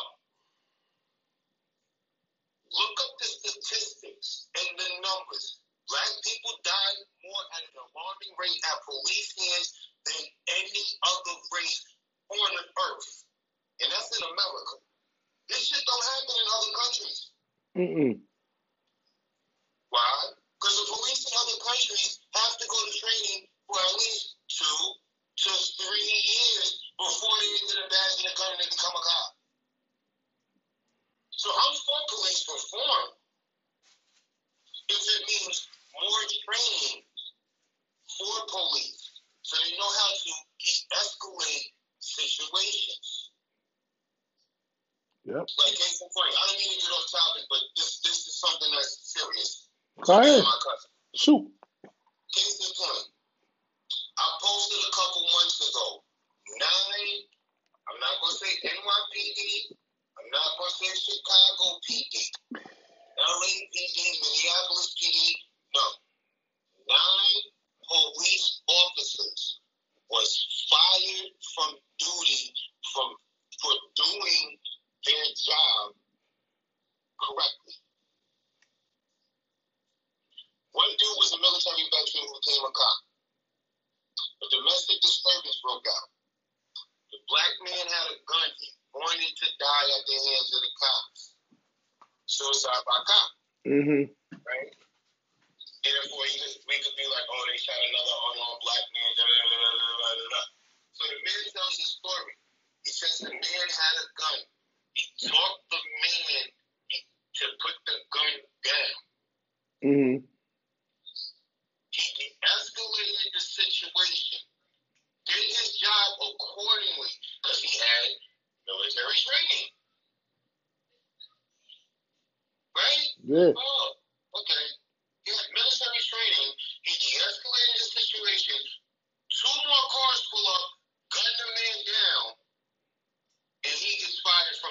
[2.69, 5.61] Look up the statistics and the numbers.
[5.89, 9.69] Black people die more at an alarming rate at police hands
[10.05, 10.21] than
[10.53, 11.81] any other race
[12.29, 13.11] on the earth.
[13.81, 14.75] And that's in America.
[15.49, 17.19] This shit don't happen in other countries.
[17.73, 18.15] Mm-mm.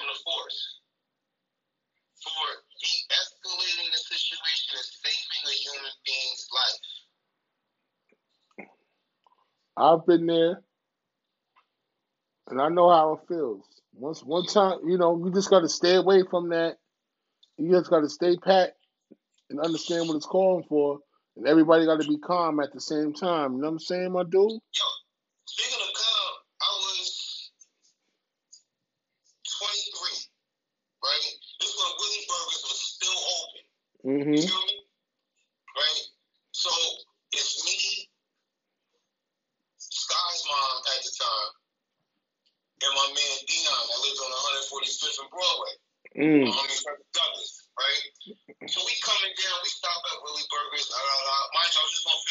[0.09, 0.59] the force
[2.23, 2.45] for
[2.81, 6.81] de-escalating the situation and saving a human being's life.
[9.77, 10.61] I've been there,
[12.47, 13.63] and I know how it feels.
[13.93, 16.77] Once, one time, you know, you just got to stay away from that.
[17.57, 18.75] You just got to stay pat
[19.49, 20.99] and understand what it's calling for,
[21.37, 23.53] and everybody got to be calm at the same time.
[23.53, 24.33] You know what I'm saying, my dude?
[24.33, 24.85] Yo,
[34.09, 34.41] Mm-hmm.
[34.41, 34.57] You,
[35.77, 36.01] right?
[36.49, 36.73] So
[37.29, 38.09] it's me,
[39.77, 41.51] Sky's mom at the time,
[42.89, 45.73] and my man Dion that lives on 145th and Broadway.
[46.17, 46.41] Mm.
[46.41, 48.01] My homie from Douglas, right?
[48.65, 51.37] So we coming down, we stop at Willie Burgers, da da da.
[51.53, 52.25] Mind you, I was just gonna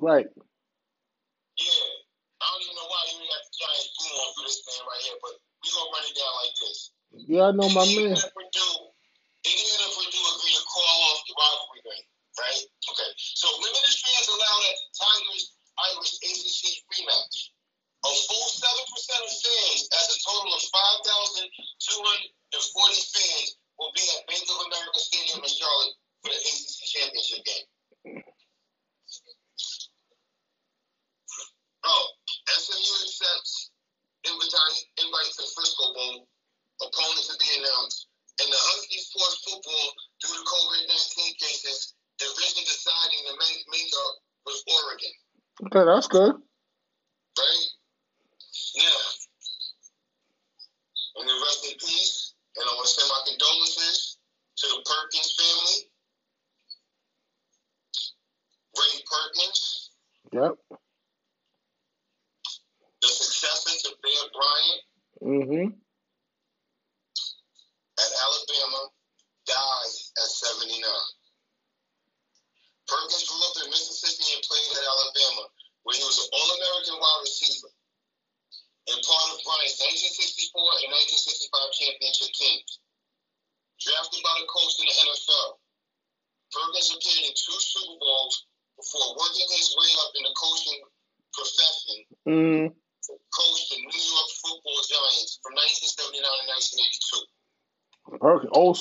[0.00, 0.26] Right.
[1.58, 1.90] Yeah.
[2.42, 5.04] I don't even know why you got the giant boom on for this man right
[5.04, 5.34] here, but
[5.64, 6.78] we gonna run it down like this.
[7.28, 8.16] Yeah, I know my man.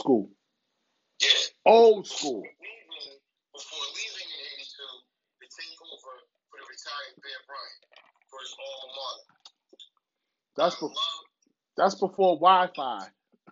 [0.09, 0.29] School.
[1.21, 1.29] Yeah.
[1.65, 2.41] Old school.
[2.41, 3.21] leaving,
[3.53, 6.13] before leaving in 82 to take over
[6.49, 7.83] for the retired Bear Bryant
[8.33, 9.37] for his alma mater.
[10.57, 11.23] That's be- love,
[11.77, 13.05] that's before Wi-Fi.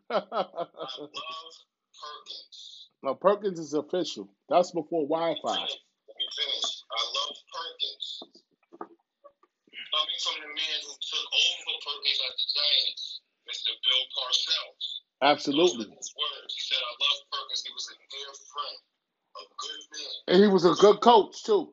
[0.10, 1.58] I love
[1.93, 2.89] Perkins.
[3.03, 4.30] no, Perkins is official.
[4.49, 5.38] That's before Wi-Fi.
[5.62, 5.78] Finish.
[6.10, 6.70] Let me finish.
[6.89, 8.08] I love Perkins.
[9.93, 13.03] Coming from the man who took over Perkins at the Giants,
[13.45, 13.72] Mr.
[13.86, 14.86] Bill Parcells.
[15.22, 16.53] Absolutely were his words.
[16.53, 17.64] He said, I love Perkins.
[17.66, 18.78] He was a dear friend,
[19.41, 20.16] a good man.
[20.28, 21.71] And he was a good coach too.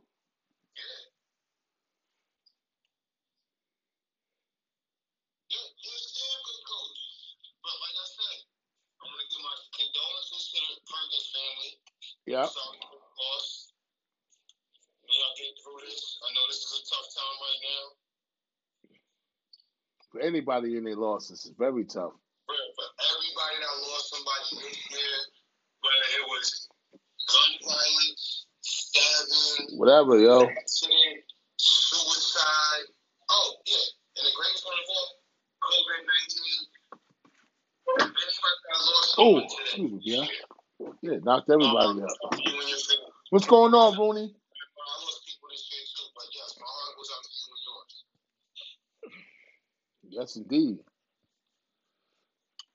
[5.50, 7.00] Yeah, he was a damn good coach.
[7.62, 8.38] But like I said,
[9.02, 11.72] I'm gonna give my condolences to the Perkins family.
[12.30, 12.46] Yep.
[12.50, 13.72] Sorry for the loss.
[15.06, 16.02] We all get through this.
[16.22, 17.84] I know this is a tough time right now.
[20.12, 22.14] For anybody in their losses, it's very tough.
[22.46, 25.16] For, for everybody that lost somebody this year,
[25.82, 26.68] whether it was
[27.28, 30.48] gun violence, stabbing, Whatever, yo.
[31.56, 32.86] suicide.
[33.28, 33.74] Oh, yeah.
[34.16, 34.78] And the greatest one
[35.64, 36.74] COVID 19.
[37.88, 40.26] Anybody that lost Oh, excuse me, yeah.
[41.02, 42.38] Yeah, knocked everybody um, out.
[42.38, 43.12] You and your family.
[43.30, 44.30] What's going on, Rooney?
[44.30, 47.62] I lost people this year too, but yes, my heart goes out to you and
[47.66, 47.94] yours.
[50.06, 50.78] Yes, indeed.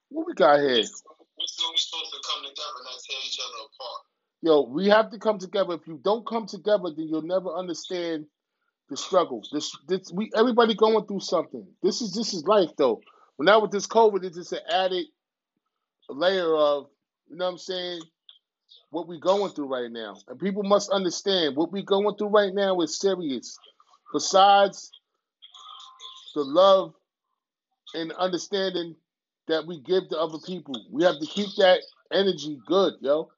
[0.10, 0.84] What we got here?
[0.84, 4.09] We still we supposed to come together, and not tear each other apart.
[4.42, 5.74] Yo, we have to come together.
[5.74, 8.26] If you don't come together, then you'll never understand
[8.90, 9.44] the struggle.
[9.52, 11.68] This, this, we, everybody going through something.
[11.84, 13.02] This is this is life, though.
[13.38, 15.06] But now with this COVID, it's just an added
[16.10, 16.88] layer of,
[17.30, 18.02] you know what I'm saying,
[18.92, 20.16] what we going through right now.
[20.28, 23.58] And people must understand what we going through right now is serious.
[24.14, 24.92] Besides
[26.34, 26.94] the love
[27.94, 28.96] and understanding
[29.48, 31.82] that we give to other people, we have to keep that
[32.12, 33.30] energy good, yo.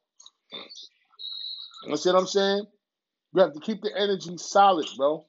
[1.87, 2.65] You see what I'm saying?
[3.33, 5.25] You have to keep the energy solid, bro.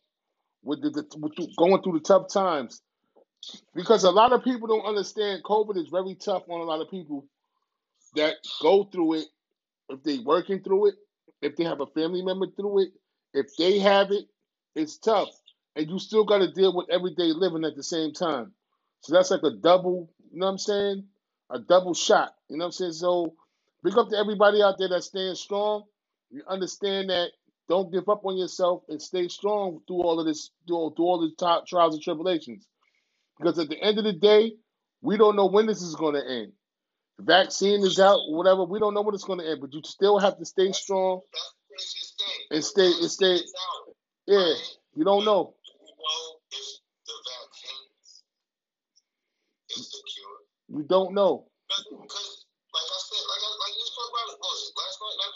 [0.64, 2.82] With the, the with the, going through the tough times,
[3.74, 5.44] because a lot of people don't understand.
[5.44, 7.26] COVID is very tough on a lot of people
[8.16, 9.26] that go through it.
[9.90, 10.96] If they working through it,
[11.42, 12.90] if they have a family member through it,
[13.34, 14.26] if they have it,
[14.74, 15.30] it's tough,
[15.76, 18.52] and you still got to deal with everyday living at the same time.
[19.02, 20.10] So that's like a double.
[20.32, 21.04] You know what I'm saying?
[21.50, 22.34] A double shot.
[22.50, 22.92] You know what I'm saying?
[22.94, 23.34] So
[23.84, 25.84] big up to everybody out there that's staying strong.
[26.30, 27.30] You understand that
[27.68, 31.20] don't give up on yourself and stay strong through all of this, through, through all
[31.20, 32.66] the top trials and tribulations.
[33.38, 34.52] Because at the end of the day,
[35.00, 36.52] we don't know when this is going to end.
[37.18, 38.64] The vaccine is out, whatever.
[38.64, 41.20] We don't know when it's going to end, but you still have to stay strong
[42.50, 43.38] and stay and stay.
[44.26, 44.54] Yeah,
[44.94, 45.54] you don't know.
[50.68, 51.48] You don't know.
[51.68, 54.96] Because, like I said, like I, like you spoke about it, what was it last
[55.00, 55.34] night, night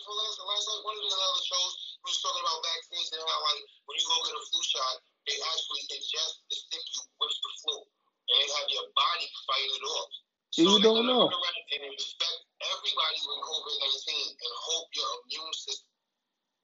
[0.57, 3.61] last, last one of the other shows, we was talking about vaccines and how, like,
[3.85, 4.95] when you go get a flu shot,
[5.29, 9.69] they actually ingest the stick you with the flu, and they have your body fight
[9.69, 10.11] it off.
[10.57, 11.29] So You don't know.
[11.29, 15.93] and infect everybody with COVID 19 and hope your immune system.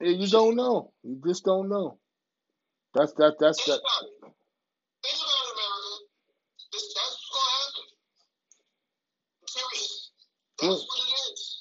[0.01, 0.93] Yeah, You don't know.
[1.05, 1.99] You just don't know.
[2.95, 3.37] That's that.
[3.37, 3.77] That's that.
[3.77, 5.93] Think about it, America.
[6.71, 7.85] This, that's what's to happen.
[9.43, 10.11] I'm serious.
[10.57, 11.52] That's what it is.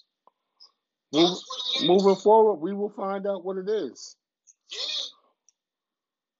[1.12, 4.16] Moving forward, we will find out what it is.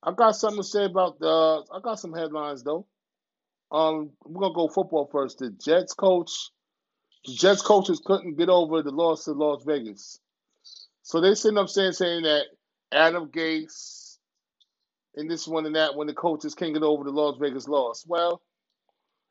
[0.03, 1.65] I got something to say about the.
[1.75, 2.87] I got some headlines though.
[3.73, 5.39] Um, we're gonna go football first.
[5.39, 6.31] The Jets coach,
[7.27, 10.21] the Jets coaches couldn't get over the loss to Las Vegas,
[11.03, 12.45] so they sitting up saying saying that
[12.93, 14.19] Adam Gase
[15.17, 18.05] and this one and that when the coaches can't get over the Las Vegas loss.
[18.09, 18.43] Well,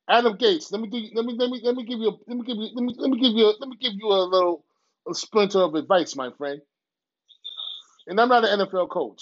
[0.09, 0.71] Adam Gase.
[0.71, 0.99] Let me do.
[1.15, 2.09] Let me let me let me give you.
[2.09, 2.69] A, let me give you.
[2.75, 3.45] Let me let me give you.
[3.47, 4.65] A, let me give you a little
[5.13, 6.61] splinter of advice, my friend.
[8.07, 9.21] And I'm not an NFL coach,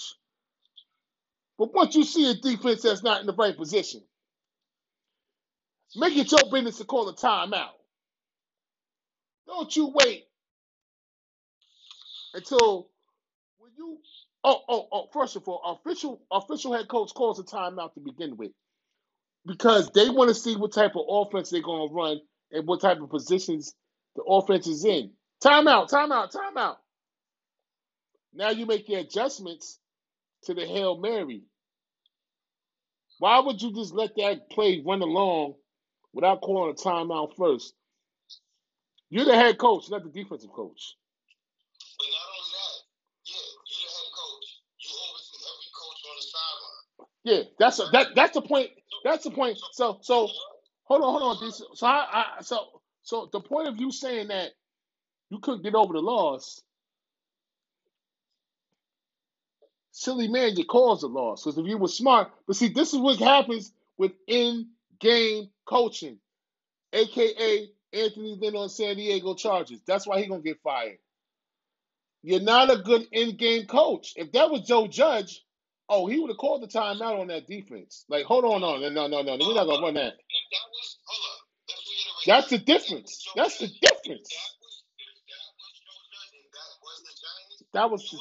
[1.58, 4.02] but once you see a defense that's not in the right position,
[5.96, 7.70] make it your business to call a timeout.
[9.46, 10.24] Don't you wait
[12.34, 12.90] until
[13.58, 13.98] when you.
[14.44, 15.08] Oh, oh, oh!
[15.12, 18.52] First of all, official official head coach calls a timeout to begin with
[19.46, 22.20] because they want to see what type of offense they're going to run
[22.52, 23.74] and what type of positions
[24.16, 25.12] the offense is in.
[25.44, 26.76] Timeout, timeout, timeout.
[28.34, 29.78] Now you make your adjustments
[30.44, 31.42] to the Hail Mary.
[33.18, 35.54] Why would you just let that play run along
[36.14, 37.74] without calling a timeout first?
[39.10, 40.96] You're the head coach, not the defensive coach.
[41.98, 42.76] But not only that,
[43.26, 43.36] yeah,
[43.70, 44.46] you're the head coach.
[44.80, 47.08] You oversee every coach on the sideline.
[47.24, 48.08] Yeah, that's a, that.
[48.16, 48.70] That's the point.
[49.04, 49.58] That's the point.
[49.72, 50.28] So, so
[50.84, 51.52] hold on, hold on.
[51.52, 52.58] So, I, I, so,
[53.02, 54.50] so the point of you saying that
[55.30, 56.60] you couldn't get over the loss,
[59.92, 61.44] silly man, you caused the loss.
[61.44, 66.18] Because if you were smart, but see, this is what happens with in-game coaching,
[66.92, 69.80] aka Anthony Lynn on San Diego Chargers.
[69.86, 70.98] That's why he gonna get fired.
[72.22, 74.14] You're not a good in-game coach.
[74.16, 75.44] If that was Joe Judge,
[75.88, 78.04] oh, he would have called the timeout on that defense.
[78.08, 80.14] Like, hold on, no, no, no, no, no, we're not gonna run that.
[80.14, 82.26] If that was, hold up, let's reiterate.
[82.26, 83.26] That's the difference.
[83.36, 84.30] That's the difference.
[87.74, 88.14] That was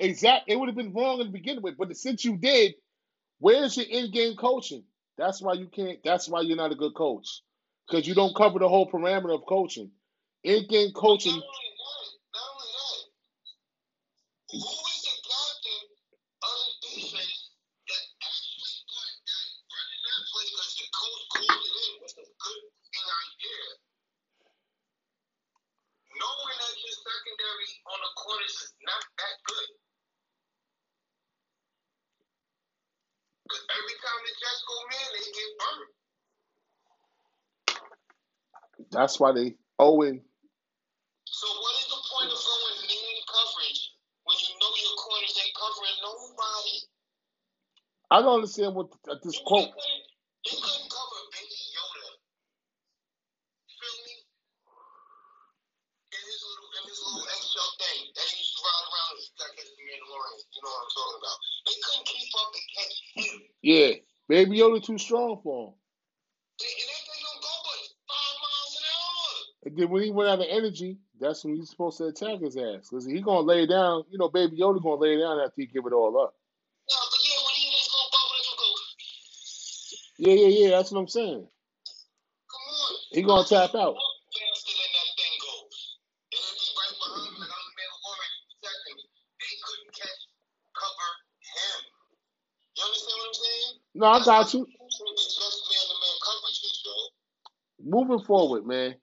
[0.00, 0.44] exact.
[0.48, 2.74] It would have been wrong to begin with, but since you did,
[3.40, 4.84] where's your in-game coaching?
[5.18, 5.98] That's why you can't.
[6.04, 7.42] That's why you're not a good coach
[7.88, 9.90] because you don't cover the whole parameter of coaching.
[10.44, 11.34] In-game coaching.
[11.34, 13.04] not only that, not only that,
[14.52, 15.84] who is the captain
[16.44, 17.38] of the defense
[17.88, 22.26] that actually put that running that play because the coach called it in with a
[22.26, 23.64] good fucking idea,
[26.18, 29.70] knowing that your secondary on the corners is not that good.
[33.46, 35.92] Because every time the Jets go man, they get burned.
[38.98, 40.18] That's why they Owen.
[41.22, 43.94] So what is the point of going man coverage
[44.26, 46.76] when you know your corners ain't covering nobody?
[48.10, 49.70] I don't understand what uh, this quote.
[49.70, 50.02] couldn't,
[50.50, 52.10] you couldn't cover Baby Yoda.
[53.70, 54.14] Feel me?
[56.10, 59.30] In his little, in his little eggshell thing that he used to ride around with
[59.38, 60.42] like the Mandalorian.
[60.42, 61.38] You know what I'm talking about?
[61.70, 63.36] They couldn't keep up and catch him.
[63.62, 63.90] Yeah,
[64.26, 65.78] Baby Yoda too strong for him.
[69.78, 72.90] Then when he went out of energy, that's when he's supposed to attack his ass.
[72.90, 74.04] Cause he gonna lay down.
[74.10, 76.34] You know, Baby Yoda gonna lay down after he give it all up.
[76.90, 76.98] Yeah,
[77.46, 78.70] when he just go bubble, they gonna go,
[80.18, 80.70] Yeah, yeah, yeah.
[80.76, 81.46] That's what I'm saying.
[82.50, 82.94] come on.
[83.12, 83.94] He gonna tap out.
[83.96, 85.78] Walk faster than that thing goes.
[86.34, 89.06] And it'd be right behind me like I'm the Mandalorian protecting me.
[89.40, 90.22] They couldn't catch,
[90.76, 91.10] cover
[91.40, 91.80] him.
[92.76, 93.74] You understand what I'm saying?
[93.94, 94.62] No, I got you.
[94.66, 96.94] It's just man-to-man coverages, yo.
[97.84, 98.96] Moving forward, man.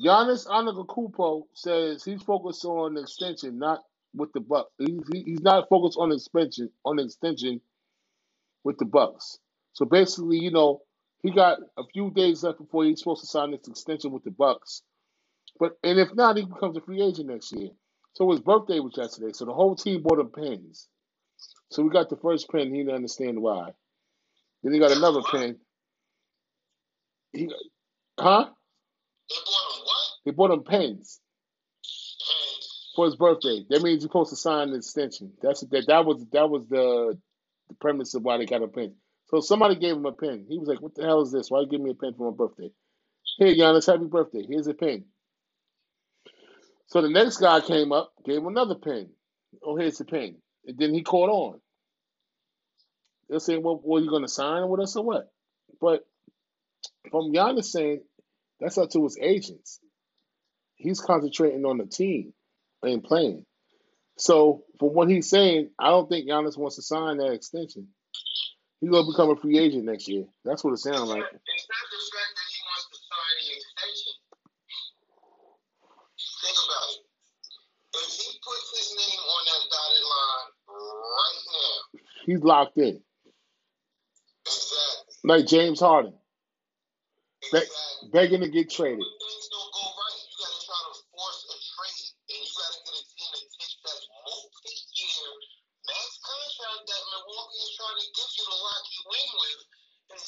[0.00, 3.80] Giannis Antetokounmpo says he's focused on the extension, not
[4.14, 4.70] with the Bucks.
[4.78, 7.60] He's, he's not focused on extension on extension
[8.64, 9.38] with the Bucks.
[9.72, 10.82] So basically, you know,
[11.22, 14.30] he got a few days left before he's supposed to sign this extension with the
[14.30, 14.82] Bucks.
[15.58, 17.70] But and if not, he becomes a free agent next year.
[18.14, 19.32] So his birthday was yesterday.
[19.32, 20.88] So the whole team bought him pins.
[21.70, 22.72] So we got the first pin.
[22.74, 23.70] He didn't understand why.
[24.62, 25.56] Then he got another pin.
[27.32, 27.50] He,
[28.18, 28.50] huh?
[30.28, 31.22] They bought him pens
[32.94, 33.64] for his birthday.
[33.70, 35.32] That means you're supposed to sign an extension.
[35.40, 35.86] That's that.
[35.86, 37.18] That was that was the
[37.70, 38.94] the premise of why they got a pen.
[39.28, 40.44] So somebody gave him a pen.
[40.46, 41.50] He was like, "What the hell is this?
[41.50, 42.70] Why you give me a pen for my birthday?"
[43.38, 44.44] Here, Giannis, happy birthday.
[44.46, 45.06] Here's a pen.
[46.88, 49.08] So the next guy came up, gave him another pen.
[49.64, 50.36] Oh, here's the pen.
[50.66, 51.60] And then he caught on.
[53.30, 55.32] They're saying, "Well, well, you going to sign with us or what?"
[55.80, 56.06] But
[57.10, 58.02] from Giannis saying,
[58.60, 59.80] that's up to his agents.
[60.78, 62.32] He's concentrating on the team
[62.82, 63.44] and playing.
[64.16, 67.88] So from what he's saying, I don't think Giannis wants to sign that extension.
[68.80, 70.24] He's gonna become a free agent next year.
[70.44, 71.22] That's what it sounds like.
[71.22, 74.14] It's not the fact that he wants to sign the extension.
[76.42, 77.02] Think about it.
[77.98, 83.00] If he puts his name on that dotted line right now, He's locked in,
[84.46, 86.12] exactly, like James Harden,
[87.50, 87.72] be-
[88.12, 89.00] begging to get traded.
[89.00, 92.50] When things don't go right, you got to try to force a trade, and you
[92.52, 95.28] got to get a team that takes that multi-year
[95.88, 99.60] max contract that Milwaukee is trying to give you to lock you in with,
[100.12, 100.22] and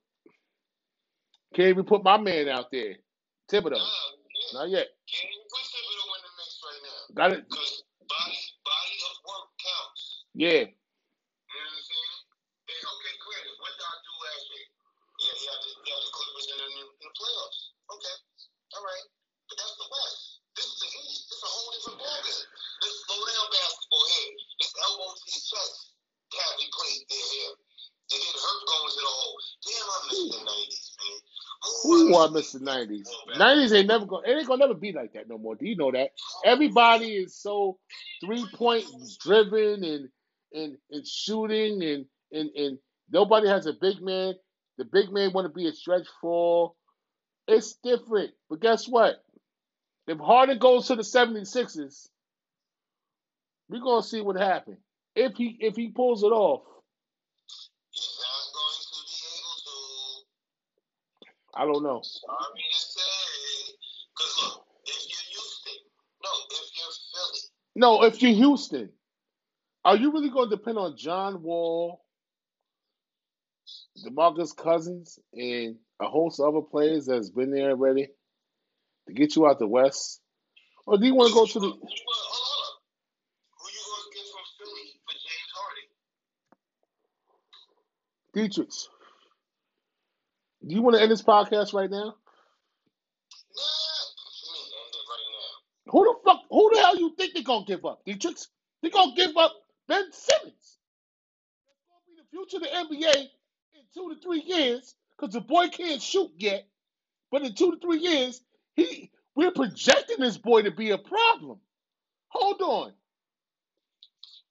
[1.53, 2.97] Can't even put my man out there.
[3.51, 3.77] Thibodeau.
[3.77, 4.55] Nah, can't.
[4.55, 4.89] Not yet.
[5.05, 7.01] Can't even put Thibodeau in the mix right now.
[7.13, 7.43] Got it.
[7.49, 10.03] Because body, body of work counts.
[10.33, 10.65] Yeah.
[10.65, 12.17] You know what I'm saying?
[12.69, 14.67] Hey, okay, granted, what did I do last year?
[15.21, 17.61] Yeah, he had the, he had the Clippers in, in, in the playoffs.
[17.93, 18.17] Okay,
[18.81, 19.07] all right.
[19.53, 20.21] But that's the West.
[20.57, 21.29] This is the East.
[21.29, 22.45] It's a whole different ballgame.
[22.81, 24.33] Let's slow down basketball here.
[24.65, 25.77] It's elbow to your chest.
[26.33, 27.53] Cavity plate there, here.
[28.09, 29.37] They get hurt going to the hole.
[29.65, 31.19] Damn, I miss the 90s, man.
[31.87, 33.11] Ooh, I miss the nineties.
[33.39, 35.57] Nineties ain't never gonna It ain't gonna never be like that no more.
[35.57, 36.11] Do you know that?
[36.45, 37.78] Everybody is so
[38.24, 38.85] three point
[39.20, 40.09] driven and
[40.55, 42.78] and and shooting and and and
[43.11, 44.35] nobody has a big man.
[44.78, 46.74] The big man want to be a stretch four.
[47.49, 48.33] It's different.
[48.51, 49.16] But guess what?
[50.07, 52.09] If Harden goes to the 76ers,
[53.68, 54.78] we're gonna see what happens.
[55.16, 56.62] If he if he pulls it off,
[57.93, 60.26] He's not going to be able to.
[61.55, 62.01] I don't know.
[62.03, 63.75] Sorry to say.
[64.17, 65.81] Because look, if you're Houston,
[66.25, 67.41] no, if you're Philly,
[67.77, 68.91] No, if you're Houston,
[69.85, 72.03] are you really going to depend on John Wall,
[74.07, 78.09] DeMarcus Cousins, and a host of other players that's been there already
[79.09, 80.21] to get you out the West?
[80.87, 81.67] Or do you want to go to the?
[81.67, 82.75] Who you gonna- hold on.
[83.59, 85.87] Who you going to get from Philly for James Harden?
[88.35, 88.75] Dietrich,
[90.67, 92.15] do you want to end this podcast right now?
[93.57, 93.63] Nah,
[95.11, 95.93] right now.
[95.93, 96.43] Who the fuck?
[96.51, 98.05] Who the hell you think they're gonna give up?
[98.05, 98.39] Dietrich?
[98.81, 99.53] They're gonna give up
[99.89, 100.79] Ben Simmons.
[101.89, 103.31] That's gonna be the future of the NBA
[103.75, 106.67] in two to three years, because the boy can't shoot yet.
[107.31, 108.41] But in two to three years,
[108.75, 111.59] he we're projecting this boy to be a problem.
[112.29, 112.93] Hold on.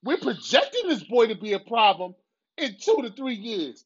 [0.03, 2.16] We're projecting this boy to be a problem
[2.57, 3.86] in two to three years.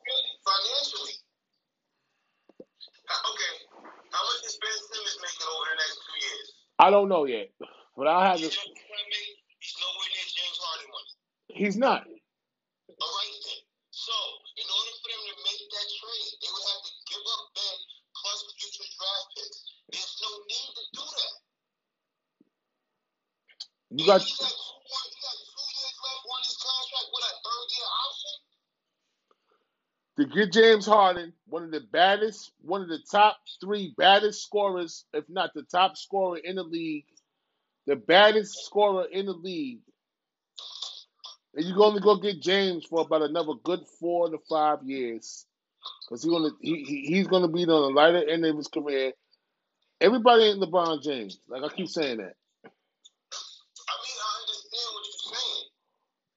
[6.81, 7.49] I don't know yet,
[7.97, 8.57] but I have You to.
[8.57, 9.33] what I mean?
[9.61, 11.13] He's nowhere near James Harden money.
[11.53, 12.01] He's not.
[13.01, 13.61] All right then.
[13.91, 14.15] So,
[14.57, 17.77] in order for them to make that trade, they would have to give up Ben
[18.17, 19.59] plus future draft picks.
[19.93, 21.33] There's no need to do that.
[23.91, 24.21] You got
[30.17, 35.05] to get James Harden, one of the baddest, one of the top three baddest scorers,
[35.13, 37.05] if not the top scorer in the league,
[37.87, 39.81] the baddest scorer in the league.
[41.55, 45.45] And you're going to go get James for about another good four to five years,
[46.05, 49.13] because he's gonna he, he he's gonna be on the lighter end of his career.
[49.99, 51.39] Everybody ain't LeBron James.
[51.49, 52.35] Like I keep saying that.
[52.63, 55.65] I mean, I understand what you're saying.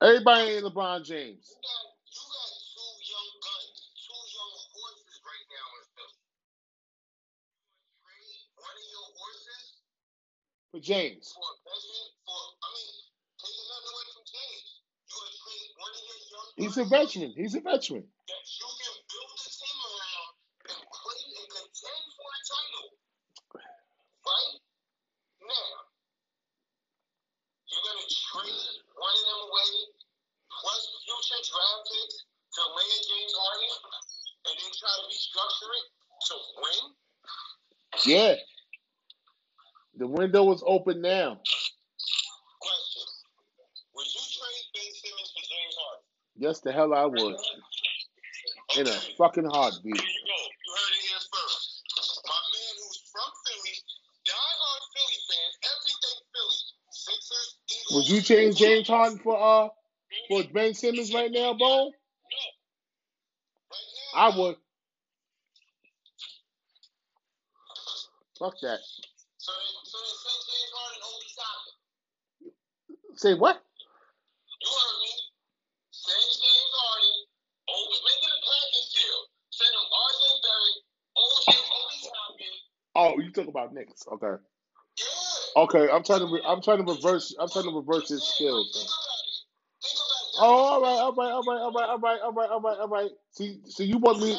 [0.02, 1.44] Everybody ain't LeBron James.
[1.46, 6.18] You got, you got two young guns, two young horses right now in Philly.
[6.18, 9.64] You gonna trade one of your horses
[10.74, 11.30] For James.
[11.30, 12.02] for a?
[12.26, 12.90] For I mean,
[13.38, 14.68] take another away from James.
[15.06, 15.38] You gonna
[15.78, 17.30] one of your young He's a veteran.
[17.38, 18.02] He's a veteran.
[18.02, 20.30] that you can build a team around
[20.74, 22.88] and play and contend for a title.
[23.54, 24.54] Right?
[25.46, 25.70] Now,
[27.70, 29.70] you're going to trade one of them away,
[30.58, 35.86] plus future draft picks to land James Harden, and then try to restructure it
[36.18, 36.82] to win?
[38.10, 38.34] Yeah.
[39.96, 41.38] The window is open now.
[42.60, 43.02] Question:
[43.94, 46.04] Would you trade Ben Simmons for James Harden?
[46.36, 47.36] Yes, the hell I would.
[48.78, 49.96] In a fucking heartbeat.
[49.96, 50.38] Here you go.
[50.66, 51.82] You heard it here first.
[52.26, 53.76] My man who's from Philly,
[54.26, 56.60] diehard Philly fan, everything Philly.
[56.90, 57.94] Sixers, Eagles.
[57.94, 59.68] Would you change James Harden for uh
[60.28, 61.86] for Ben Simmons right now, Bo?
[61.86, 61.86] No.
[63.70, 64.56] Right now, I would.
[68.38, 68.80] Fuck that.
[69.38, 71.74] So they, so they send James Harden Obi Toppin.
[73.24, 73.56] Say what?
[74.60, 75.12] You heard me.
[75.92, 77.16] Send James Harden.
[77.72, 79.20] Obi, make it a package deal.
[79.50, 80.78] Send him RJ Barrett,
[81.18, 82.54] OJ, Obi Toppin.
[82.96, 84.04] Oh, you talk about Knicks.
[84.12, 84.36] Okay.
[84.98, 85.62] Yeah.
[85.64, 88.70] Okay, I'm trying to re- I'm trying to reverse I'm trying to reverse his skills.
[88.74, 89.34] Think about it.
[89.84, 90.40] Think about it.
[90.40, 92.78] Oh, all right, all right, all right, all right, all right, all right, all right,
[92.80, 93.12] all right.
[93.32, 94.36] See, so you want me?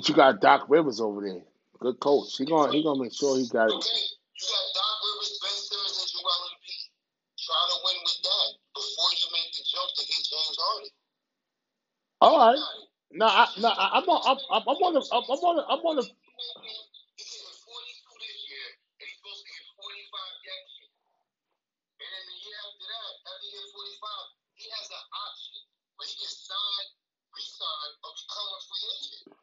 [0.00, 1.44] But you got Doc Rivers over there,
[1.76, 2.32] good coach.
[2.40, 3.76] He gonna he gonna make sure he got it.
[3.76, 4.00] Okay,
[4.32, 6.84] you got Doc Rivers, Ben Simmons, and Joel Embiid.
[7.36, 8.48] Try to win with that
[8.80, 10.92] before you make the jump to get James Harden.
[12.24, 12.60] All right.
[13.12, 15.96] No, I, no, I, I'm on, I'm, I'm on the, I'm on the, I'm on
[16.00, 16.04] the.
[16.08, 20.92] He's getting 42 this year, and he's supposed to get 45 next year.
[22.00, 25.60] And then the year after that, after he gets 45, he has an option
[26.00, 26.84] where he can sign,
[27.36, 29.36] resign, or become a free agent.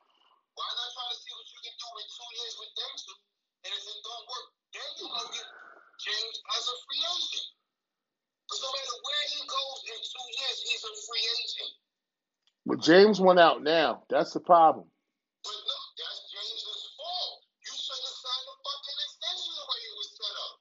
[0.58, 3.18] Why not try to see what you can do in two years with them two?
[3.62, 5.48] And if it don't work, then you go get
[6.02, 7.48] James as a free agent.
[8.50, 11.74] Because no matter where he goes in two years, he's a free agent.
[12.66, 14.08] But James went out now.
[14.08, 14.88] That's the problem.
[15.44, 17.44] But no, that's James's fault.
[17.68, 20.56] You should have signed the fucking extension the way it was set up.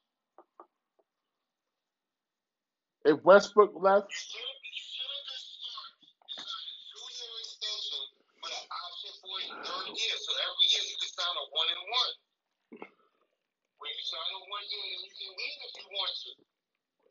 [3.07, 8.03] If Westbrook left, You should have, you should have smart and signed a two-year extension
[8.43, 10.17] with an option for a third year.
[10.19, 12.13] So every year you can sign a one and one.
[13.79, 16.31] When you sign a one year, then you can leave if you want to.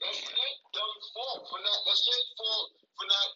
[0.04, 0.56] That's it.
[0.76, 1.80] Doug's fault for not.
[1.88, 2.56] That's it for
[3.00, 3.30] for not.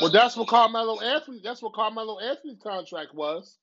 [0.00, 1.40] Well, that's what Carmelo Anthony.
[1.42, 3.56] That's what Carmelo Anthony's contract was.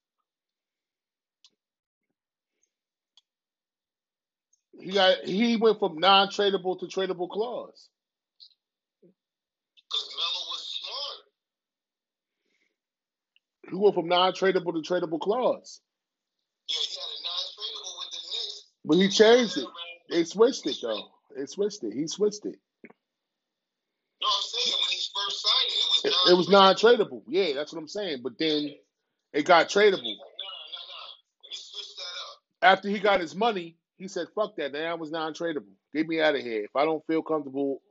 [4.80, 7.89] He got he went from non-tradable to tradable clause.
[9.89, 11.26] Because Melo was smart.
[13.72, 15.82] He went from non-tradable to tradable clause.
[16.70, 18.66] Yeah, he had a non-tradable with the Knicks.
[18.86, 19.68] But he changed it.
[20.10, 21.10] They switched it though.
[21.36, 21.93] They switched it.
[21.93, 22.60] He switched it.
[26.30, 27.24] It, was non-tradable.
[27.28, 28.20] Yeah, that's what I'm saying.
[28.24, 28.72] But then
[29.34, 30.16] it got tradable.
[32.62, 32.68] That.
[32.68, 34.74] After he got his money, he said, "Fuck that.
[34.74, 35.66] Now was non-tradable.
[35.93, 36.64] Get me out of here.
[36.66, 37.82] If I don't feel comfortable."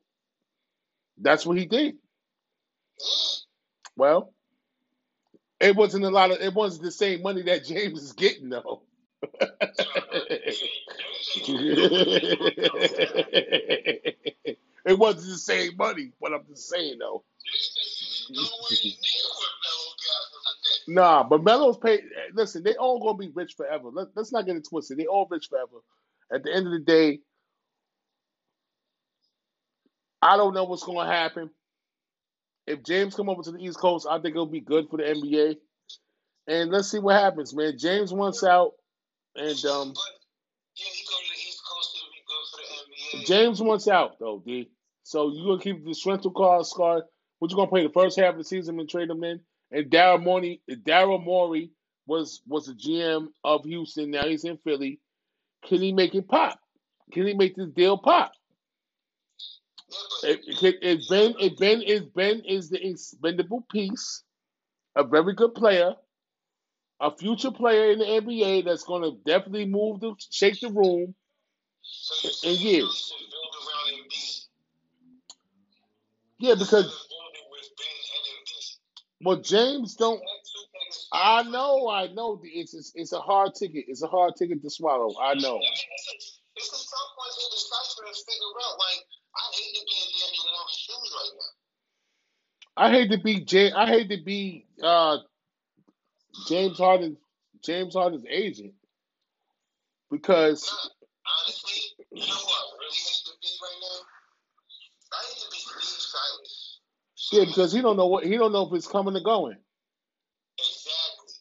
[1.18, 1.96] That's what he did.
[3.96, 4.32] Well,
[5.60, 6.40] it wasn't a lot of.
[6.40, 8.82] It wasn't the same money that James is getting though.
[11.32, 12.18] it
[14.98, 17.24] wasn't the same money, but I'm just saying though.
[20.88, 22.04] Nah, but Melo's paid.
[22.34, 23.90] Listen, they all gonna be rich forever.
[23.92, 24.98] Let, let's not get it twisted.
[24.98, 25.82] They all rich forever.
[26.32, 27.20] At the end of the day,
[30.22, 31.50] I don't know what's gonna happen.
[32.66, 35.04] If James come over to the East Coast, I think it'll be good for the
[35.04, 35.56] NBA.
[36.48, 37.78] And let's see what happens, man.
[37.78, 38.72] James wants out,
[39.34, 39.94] and um.
[43.24, 44.70] James wants out though, D.
[45.02, 47.02] So you gonna keep the rental card scar?
[47.38, 49.40] What you gonna play the first half of the season and trade him in?
[49.70, 51.70] And Daryl Morey, Daryl Morey
[52.06, 54.10] was was the GM of Houston.
[54.10, 55.00] Now he's in Philly.
[55.66, 56.58] Can he make it pop?
[57.12, 58.32] Can he make this deal pop?
[60.22, 64.22] If, Ben, if Ben is Ben is the expendable piece,
[64.96, 65.94] a very good player,
[67.00, 71.14] a future player in the NBA that's gonna definitely move the shake the room.
[71.82, 72.62] so in years.
[72.64, 74.46] you should build around Embiid.
[76.38, 77.05] Yeah, because
[79.22, 80.18] well, James don't.
[80.18, 82.40] That two niggas- I know, I know.
[82.44, 83.84] It's it's, it's a hard ticket.
[83.88, 85.14] It's a hard ticket to swallow.
[85.20, 85.56] I know.
[85.56, 85.60] I
[86.56, 88.78] it's a, tough one to decipher and figure out.
[88.78, 89.04] Like,
[89.36, 91.52] I hate to be in Daniel Morey's shoes right now.
[92.78, 93.74] I hate to be James.
[93.76, 95.18] I hate to be uh,
[96.48, 97.16] James Harden.
[97.64, 98.74] James Harden's agent
[100.10, 100.90] because Nah,
[101.42, 104.00] honestly, you know who I really hate to be right now?
[105.12, 106.55] I hate to be Steve Silas.
[107.32, 109.56] Yeah, because he don't know what he don't know if it's coming or going.
[110.58, 111.34] Exactly.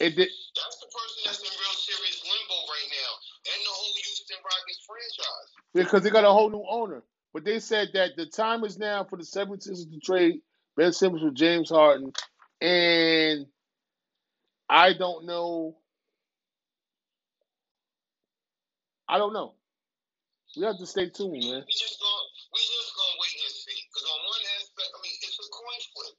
[0.00, 0.28] It did.
[0.56, 3.12] That's the person that's in real serious limbo right now,
[3.52, 5.48] and the whole Houston Rockets franchise.
[5.74, 7.02] because they got a whole new owner.
[7.34, 10.40] But they said that the time is now for the 76ers to trade
[10.76, 12.12] Ben Simmons for James Harden.
[12.60, 13.46] And
[14.68, 15.76] I don't know.
[19.08, 19.54] I don't know.
[20.56, 21.64] We have to stay tuned, man.
[21.64, 23.78] We just gonna we just gonna wait and see.
[23.88, 26.16] Because on one aspect, I mean, it's a coin flip.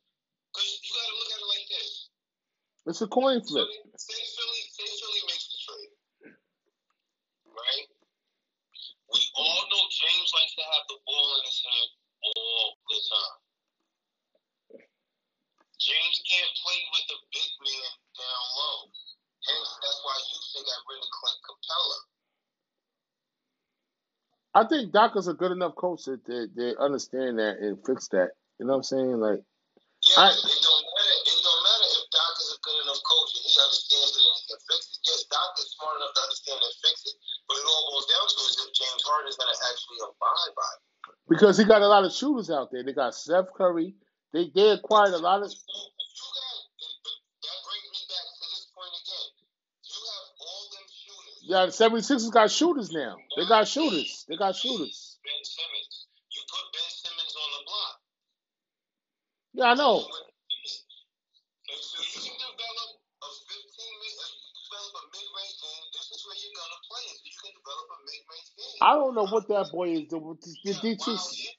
[0.53, 1.91] Because you got to look at it like this.
[2.87, 3.67] It's a coin flip.
[3.97, 5.93] say Philly, say Philly makes the trade,
[7.51, 7.87] right?
[9.13, 11.89] We all know James likes to have the ball in his hand
[12.23, 13.37] all the time.
[15.79, 18.79] James can't play with the big man down low.
[19.47, 21.99] Hence, that's why Houston got rid of Clint Capela.
[24.53, 28.09] I think Doc is a good enough coach that they, they understand that and fix
[28.09, 28.31] that.
[28.59, 29.19] You know what I'm saying?
[29.19, 29.41] Like,
[30.05, 31.17] Yeah, I- it don't matter.
[31.25, 31.48] It don't
[32.69, 34.99] good enough coach and he understands it and he can fix it.
[35.09, 37.15] Yes, Doc is smart enough to understand and fix it.
[37.49, 40.53] But it all boils down to is if James Harden is going to actually abide
[40.53, 40.81] by it.
[41.29, 42.85] because he got a lot of shooters out there.
[42.85, 43.97] They got Steph Curry.
[44.33, 45.49] They they acquired a lot of.
[45.49, 46.57] So you got,
[47.41, 49.27] that brings me back to this point again.
[49.89, 51.37] You have all them shooters.
[51.41, 53.17] Yeah, the 76ers got shooters now.
[53.33, 54.25] They got shooters.
[54.29, 55.17] They got shooters.
[55.25, 56.05] Ben Simmons.
[56.29, 57.95] You put Ben Simmons on the block.
[59.57, 60.05] Yeah, I know.
[61.69, 65.85] And so you can develop a 15 mid, uh, you can develop a mid-range game.
[65.93, 67.17] This is where you're gonna play it.
[67.17, 68.68] So you can develop a mid-range game.
[68.81, 70.37] I don't know what that boy is doing.
[70.41, 71.49] The, the, Yeah, the, wow, yeah.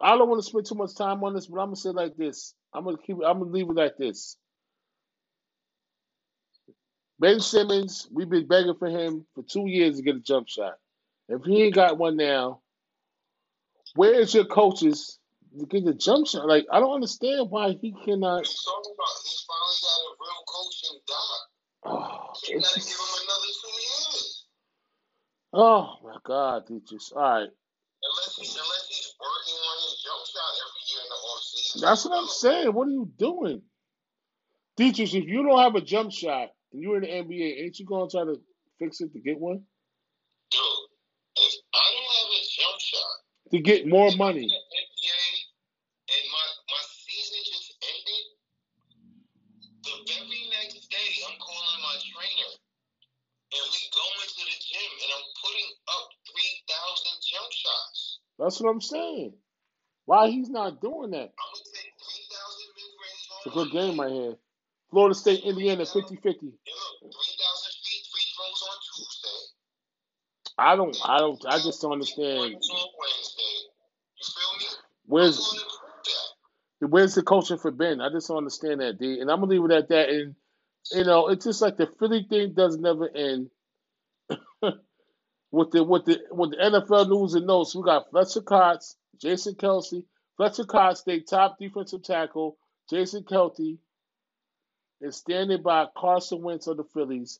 [0.00, 1.96] I don't want to spend too much time on this, but I'm gonna say it
[1.96, 2.54] like this.
[2.74, 3.16] I'm gonna keep.
[3.16, 4.36] I'm gonna leave it like this.
[7.20, 10.74] Ben Simmons, we've been begging for him for two years to get a jump shot.
[11.28, 12.60] If he ain't got one now,
[13.94, 15.18] where is your coaches
[15.58, 16.46] to get the jump shot?
[16.48, 18.46] Like I don't understand why he cannot.
[18.46, 21.40] He's talking about he's finally got a real coach in Doc.
[21.86, 24.23] Oh, it's gotta give him another two years.
[25.54, 27.14] Oh my God, Deatrius.
[27.14, 27.48] All right,
[28.04, 31.80] Unless he's unless he's working on his jump shot every year in the offseason.
[31.80, 32.74] that's what I'm saying.
[32.74, 33.62] What are you doing,
[34.78, 35.14] Deatrius?
[35.14, 38.10] If you don't have a jump shot and you're in the NBA, ain't you gonna
[38.10, 38.40] try to
[38.78, 39.62] fix it to get one
[40.50, 40.60] Dude,
[41.36, 43.16] if I don't have a jump shot,
[43.52, 44.44] to get more money?
[44.44, 45.22] In the NBA
[46.12, 48.24] and my, my season just ended,
[49.86, 52.52] the very next day I'm calling my trainer
[53.54, 58.18] and we go into the gym and I'm putting up 3,000 jump shots.
[58.38, 59.34] That's what I'm saying.
[60.06, 61.32] Why he's not doing that?
[61.34, 64.34] I'm going to take 3,000 mid-range It's a good game right here.
[64.90, 65.94] Florida State, Indiana, 50-50.
[65.94, 66.30] And look, 3,000
[67.82, 69.40] feet free throws on Tuesday.
[70.56, 72.52] I don't, I don't, I just don't understand.
[72.52, 73.54] Points on Wednesday.
[74.18, 74.66] You feel me?
[75.06, 76.10] Where's, going to do
[76.80, 76.88] that.
[76.88, 78.00] where's the coaching for Ben?
[78.00, 79.20] I just don't understand that, D.
[79.20, 80.10] And I'm gonna leave it at that.
[80.10, 80.34] And
[80.92, 83.50] you know, it's just like the Philly thing does never end.
[85.54, 89.54] with the with the with the NFL news and notes, we got Fletcher Cox, Jason
[89.54, 90.04] Kelce,
[90.36, 92.56] Fletcher Cox, they top defensive tackle,
[92.90, 93.78] Jason Kelce
[95.00, 97.38] is standing by Carson Wentz of the Phillies,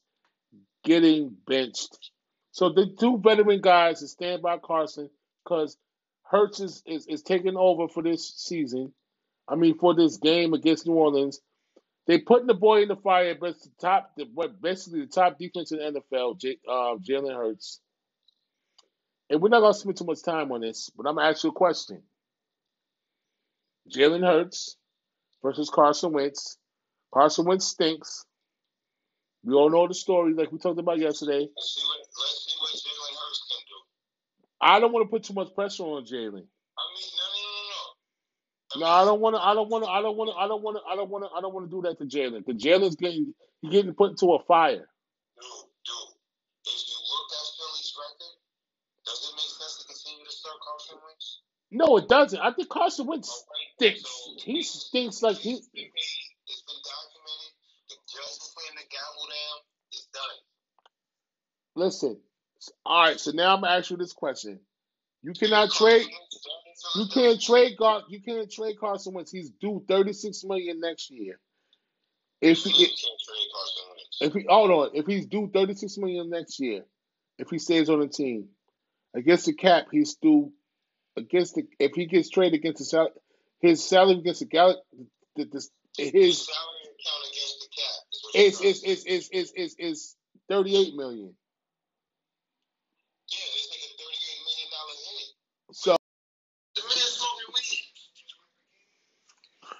[0.84, 2.10] getting benched.
[2.52, 5.10] So the two veteran guys that stand by Carson
[5.42, 5.76] because
[6.22, 8.92] Hurts is, is, is taking over for this season.
[9.48, 11.40] I mean, for this game against New Orleans.
[12.06, 14.26] They putting the boy in the fire, but it's the top, the,
[14.60, 17.80] basically the top defense in the NFL, J, uh, Jalen Hurts.
[19.30, 21.50] And we're not gonna spend too much time on this, but I'm gonna ask you
[21.50, 22.02] a question.
[23.90, 24.76] Jalen Hurts
[25.42, 26.58] versus Carson Wentz.
[27.12, 28.24] Carson Wentz stinks.
[29.44, 31.40] We all know the story, like we talked about yesterday.
[31.40, 33.76] Let's see what let's see what Jalen Hurts can do.
[34.60, 36.48] I don't want to put too much pressure on Jalen.
[36.76, 38.80] I mean, no, no, no, no.
[38.80, 39.42] No, I don't want to.
[39.42, 39.90] I don't want to.
[39.90, 40.36] I don't want to.
[40.36, 40.82] I don't want to.
[40.90, 41.30] I don't want to.
[41.36, 42.44] I don't want to do that to Jalen.
[42.44, 44.80] Because Jalen's getting he's getting put into a fire.
[44.80, 46.10] Dude, dude.
[46.66, 48.34] If you look at Philly's record,
[49.06, 51.44] does it make sense to continue to start Carson Wentz?
[51.74, 52.38] No, it doesn't.
[52.40, 53.44] I think Carson Wentz
[53.76, 54.02] stinks.
[54.02, 55.54] so He stinks like he.
[55.54, 55.90] It's been paid,
[56.46, 57.52] it's been documented.
[57.90, 59.58] The judge is putting the gavel down.
[59.92, 60.38] It's done.
[61.84, 62.20] Listen.
[62.86, 63.20] All right.
[63.20, 64.60] So now I'm gonna ask you this question.
[65.22, 66.06] You cannot trade.
[66.96, 68.04] You can't trade God.
[68.08, 69.32] You can't trade Carson Wentz.
[69.32, 71.40] He's due 36 million next year.
[72.40, 74.18] If You he, can't trade Carson Wentz.
[74.20, 76.84] if he hold on, if he's due 36 million next year,
[77.38, 78.48] if he stays on the team,
[79.14, 80.52] against the cap, he's due
[81.16, 83.12] against the if he gets traded against the sal-
[83.60, 84.82] his salary against the gal
[85.36, 85.60] the, the,
[85.96, 87.96] His his salary account against the cap
[88.34, 90.16] is is is is is is is is
[90.48, 91.34] 38 million.
[93.30, 95.26] Yeah, it's like a thirty-eight million dollar hit.
[95.72, 95.96] So
[96.76, 97.84] The man smoking weed.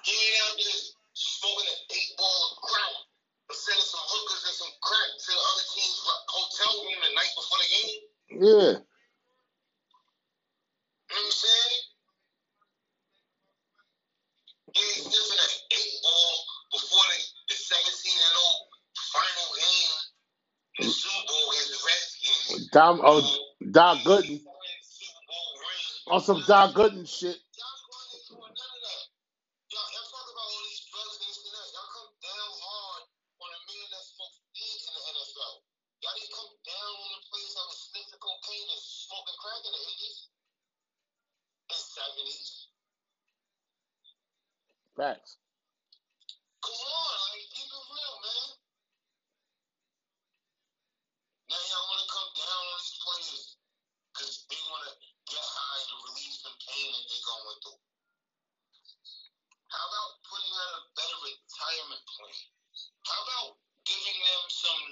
[0.03, 0.81] He ain't out there
[1.13, 2.95] smoking an eight ball of crack
[3.51, 5.99] or sending some hookers and some crack to the other team's
[6.33, 7.93] hotel room the night before the game.
[8.41, 8.73] Yeah.
[11.05, 11.81] You know what I'm saying?
[14.73, 16.33] He's sniffing an eight ball
[16.73, 18.65] before the, the 17 and 0
[19.13, 19.93] final game
[20.79, 22.69] in the Super Bowl against the Redskins.
[22.85, 23.25] Dom, oh,
[23.71, 24.41] Doc Gooden.
[26.07, 27.37] On some Doc Gooden shit.
[27.57, 29.03] Y'all going into none of that.
[29.73, 31.69] Y'all, y'all talk about all these drugs and this and that.
[31.73, 33.03] Y'all come down hard
[33.41, 35.55] on a man that smokes weed in the NFL.
[36.05, 39.73] Y'all didn't come down on the players that was sniffing cocaine and smoking crack in
[39.73, 40.19] the 80s
[41.73, 42.41] and 70s.
[44.97, 45.37] Facts.
[46.61, 48.49] Come on, like, keep it real, man.
[51.51, 53.43] Now y'all want to come down on these players
[54.13, 54.93] because they want to
[55.31, 57.81] get high to release some pain that they're going through.
[59.71, 62.47] How about putting out a better retirement plan?
[63.09, 63.49] How about
[63.83, 64.83] giving them some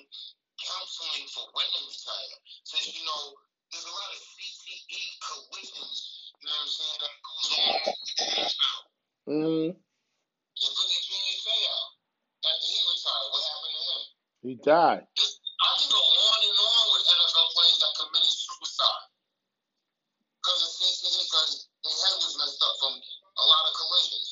[0.60, 2.38] counseling for when they retire?
[2.68, 3.24] Since, you know,
[3.72, 5.98] there's a lot of CTE collisions,
[6.42, 8.82] you know what I'm saying, that goes on with the NFL.
[9.30, 9.76] Mm,
[10.60, 11.80] You look at Junior Seau.
[12.44, 14.04] After he retired, what happened to him?
[14.44, 15.08] he died.
[15.18, 15.32] This,
[15.62, 19.06] I can go on and on with NFL players that committed suicide
[20.42, 21.52] because of CTE, because
[21.86, 24.30] their head was messed up from a lot of collisions.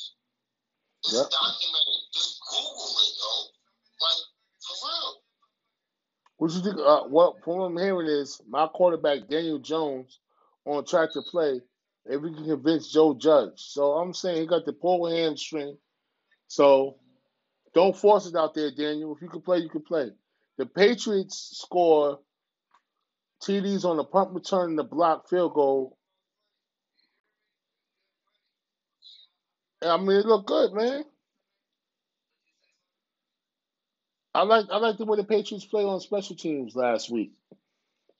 [1.05, 1.30] It's Yep.
[1.32, 1.99] documented.
[2.14, 3.34] Just Google it, yo.
[4.01, 4.22] Like,
[4.62, 5.12] for real.
[6.41, 6.77] What you think?
[6.79, 10.17] Uh, what from what I'm hearing is my quarterback Daniel Jones
[10.65, 11.61] on track to play
[12.07, 13.57] if we can convince Joe Judge.
[13.57, 15.77] So I'm saying he got the pull hamstring.
[16.47, 16.95] So
[17.75, 19.15] don't force it out there, Daniel.
[19.15, 20.09] If you can play, you can play.
[20.57, 22.21] The Patriots score
[23.43, 25.95] TDs on the punt return and the block field goal.
[29.83, 31.03] I mean, it looked good, man.
[34.34, 37.34] I like I like the way the Patriots played on special teams last week,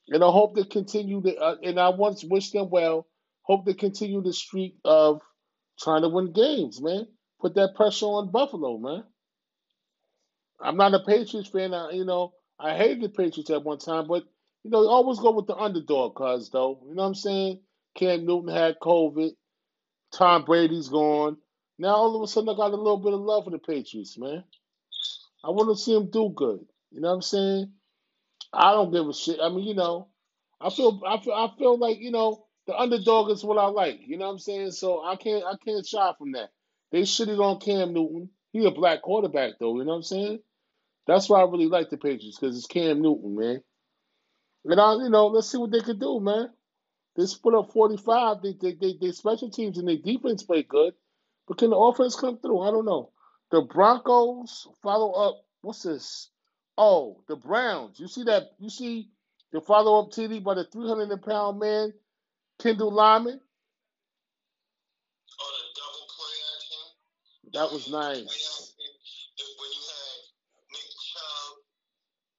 [0.10, 1.38] and I hope they continue to.
[1.38, 3.08] Uh, and I once wish them well.
[3.44, 5.22] Hope they continue the streak of
[5.80, 7.08] trying to win games, man.
[7.40, 9.04] Put that pressure on Buffalo, man.
[10.60, 11.74] I'm not a Patriots fan.
[11.74, 14.24] I, you know, I hated the Patriots at one time, but
[14.64, 17.60] you know, always go with the underdog, cause though, you know what I'm saying?
[17.96, 19.32] Cam Newton had COVID.
[20.14, 21.38] Tom Brady's gone.
[21.80, 24.18] Now all of a sudden, I got a little bit of love for the Patriots,
[24.18, 24.44] man.
[25.44, 26.60] I want to see them do good.
[26.92, 27.72] You know what I'm saying?
[28.54, 29.40] I don't give a shit.
[29.42, 30.08] I mean, you know,
[30.60, 34.00] I feel, I feel, I feel like you know the underdog is what I like.
[34.06, 34.72] You know what I'm saying?
[34.72, 36.50] So I can't, I can't shy from that.
[36.92, 38.30] They shitted on Cam Newton.
[38.52, 39.78] He a black quarterback though.
[39.78, 40.40] You know what I'm saying?
[41.08, 43.64] That's why I really like the Patriots because it's Cam Newton, man.
[44.66, 46.50] And I, you know, let's see what they can do, man.
[47.16, 48.42] They split up 45.
[48.42, 50.94] They, they, they, they special teams and their defense play good,
[51.48, 52.62] but can the offense come through?
[52.62, 53.12] I don't know.
[53.52, 55.44] The Broncos follow up.
[55.62, 56.30] What's this?
[56.78, 58.00] Oh, the Browns.
[58.00, 58.56] You see that?
[58.60, 59.12] You see
[59.52, 61.92] the follow up TD by the 300 pound man,
[62.64, 63.28] Kendall Lamm.
[63.28, 63.40] Or the
[65.76, 66.84] double play action.
[67.52, 68.72] That was nice.
[69.60, 70.20] when you had
[70.72, 71.60] Nick Chubb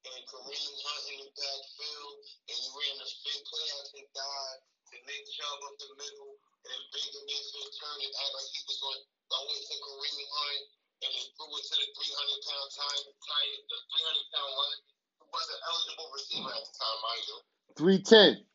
[0.09, 2.15] and Kareem Hunt in the backfield,
[2.49, 4.59] and you ran the big play action dive
[4.89, 8.65] to Nick Chubb up the middle, and then Baker Mayfield turned and act like he
[8.65, 10.63] was going to go into Kareem Hunt,
[11.03, 14.79] and then threw it to the 300 pound time, the 300 pound line.
[15.19, 17.37] Who was an eligible receiver at the time, mind you.
[17.75, 18.45] 310.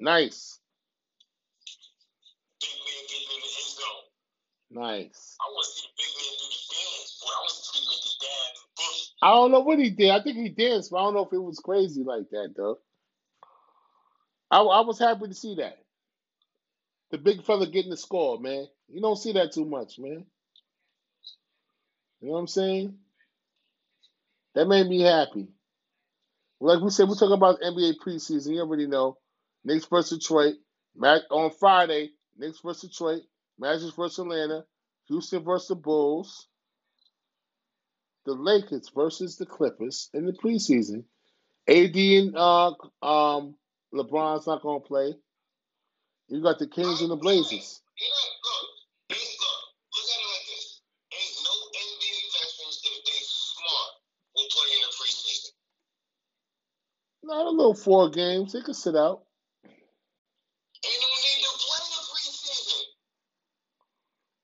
[0.00, 0.60] Nice.
[2.60, 4.04] Big man getting in the end zone.
[4.70, 5.36] Nice.
[5.40, 7.32] I want to see the big man do the dance, boy.
[7.32, 9.00] I want to see the man do and bush.
[9.20, 10.10] I don't know what he did.
[10.10, 12.78] I think he danced, but I don't know if it was crazy like that, though.
[14.50, 15.78] I, I was happy to see that.
[17.10, 18.66] The big fella getting the score, man.
[18.88, 20.26] You don't see that too much, man.
[22.20, 22.94] You know what I'm saying?
[24.54, 25.48] That made me happy.
[26.60, 28.54] Like we said, we're talking about NBA preseason.
[28.54, 29.16] You already know.
[29.64, 30.56] Knicks versus Detroit.
[30.94, 32.10] Mac on Friday.
[32.36, 33.22] Knicks versus Detroit.
[33.58, 34.64] Magic versus Atlanta.
[35.08, 36.48] Houston versus the Bulls.
[38.26, 41.04] The Lakers versus the Clippers in the preseason.
[41.68, 43.54] AD and uh, um,
[43.94, 45.14] LeBron's not gonna play.
[46.28, 47.82] You got the Kings and the Blazers.
[47.98, 49.60] You know, look, ain't, look,
[49.90, 50.82] look at it like this.
[51.10, 53.90] Ain't no NBA veterans, if they smart,
[54.36, 55.50] will play in the preseason.
[57.30, 58.50] Not a little four games.
[58.50, 59.22] They could sit out.
[59.62, 62.82] Ain't no need to play the preseason.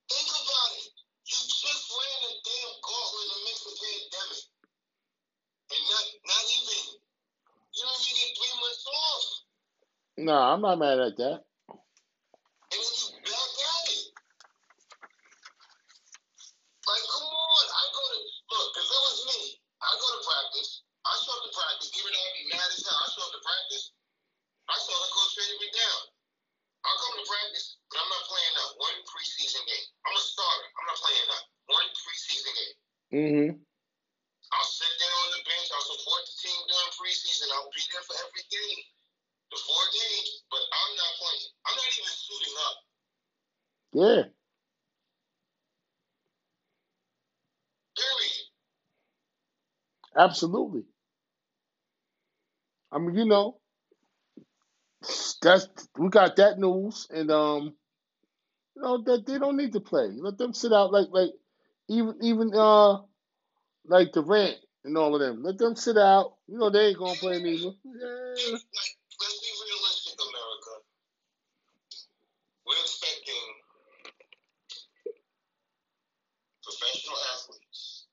[0.07, 0.87] Think about it.
[1.27, 4.43] You just ran a damn gauntlet in the midst of pandemic.
[5.67, 6.83] And not, not even,
[7.75, 9.25] you don't even get three months off.
[10.23, 11.43] Nah, I'm not mad at that.
[11.67, 14.15] And then you back at it.
[16.87, 17.65] Like, come on.
[17.67, 20.27] I go to, look, if it was me, I go to
[33.17, 33.49] Mm-hmm.
[33.49, 35.67] I'll sit there on the bench.
[35.73, 37.49] I'll support the team during preseason.
[37.55, 38.81] I'll be there for every game,
[39.49, 40.43] the four games.
[40.51, 41.47] But I'm not playing.
[41.65, 42.77] I'm not even suiting up.
[43.95, 44.23] Yeah.
[47.97, 48.43] Period.
[50.17, 50.83] Absolutely.
[52.91, 53.59] I mean, you know,
[55.41, 57.75] that's we got that news, and um,
[58.75, 60.09] you know that they don't need to play.
[60.19, 61.31] Let them sit out like like
[61.89, 62.99] even even uh
[63.85, 65.43] like Durant and all of them.
[65.43, 66.35] Let them sit out.
[66.47, 67.71] You know they ain't gonna play neither.
[67.85, 68.51] Yeah.
[68.53, 70.73] Like, let's be realistic, America.
[72.67, 73.47] We're expecting
[76.63, 78.07] professional athletes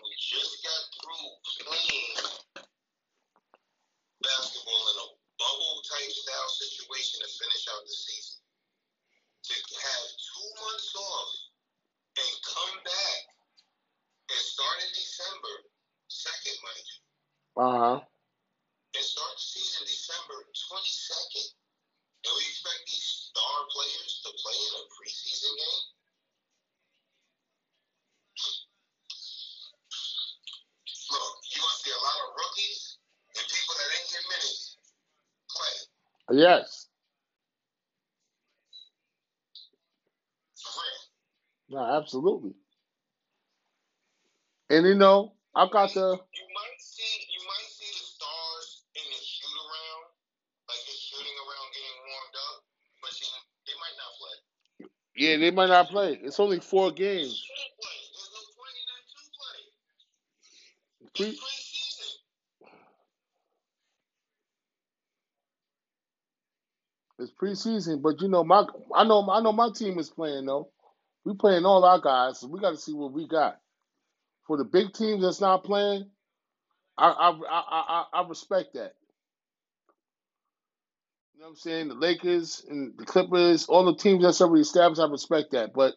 [0.00, 1.28] who just got through
[1.66, 2.16] playing
[4.22, 8.40] basketball in a bubble type style situation to finish out the season.
[9.46, 11.30] To have two months off
[12.18, 13.20] and come back
[14.30, 15.54] and start in December
[16.10, 17.00] 2nd, mind you,
[17.62, 18.00] Uh huh.
[18.96, 21.60] and start the season December 22nd.
[22.24, 25.84] And we expect these star players to play in a preseason game?
[31.12, 32.96] Look, you're going to see a lot of rookies
[33.36, 34.76] and people that ain't get minutes
[35.52, 35.76] play.
[36.40, 36.86] Yes.
[41.68, 42.54] No, absolutely.
[44.70, 49.06] And you know, I got the You might see you might see the stars in
[49.06, 50.02] the shoot around,
[50.66, 52.56] like they're shooting around getting warmed up,
[53.02, 53.26] but you,
[53.66, 54.36] they might not play.
[55.20, 56.18] Yeah, they might not play.
[56.22, 57.44] It's only four games.
[67.18, 70.70] It's preseason, but you know my I know I know my team is playing though.
[71.24, 73.58] We playing all our guys, so we got to see what we got.
[74.46, 76.10] For the big teams that's not playing,
[76.98, 78.94] I I I I, I respect that.
[81.40, 81.88] You know what I'm saying?
[81.88, 85.72] The Lakers and the Clippers, all the teams that's already established, I respect that.
[85.72, 85.94] But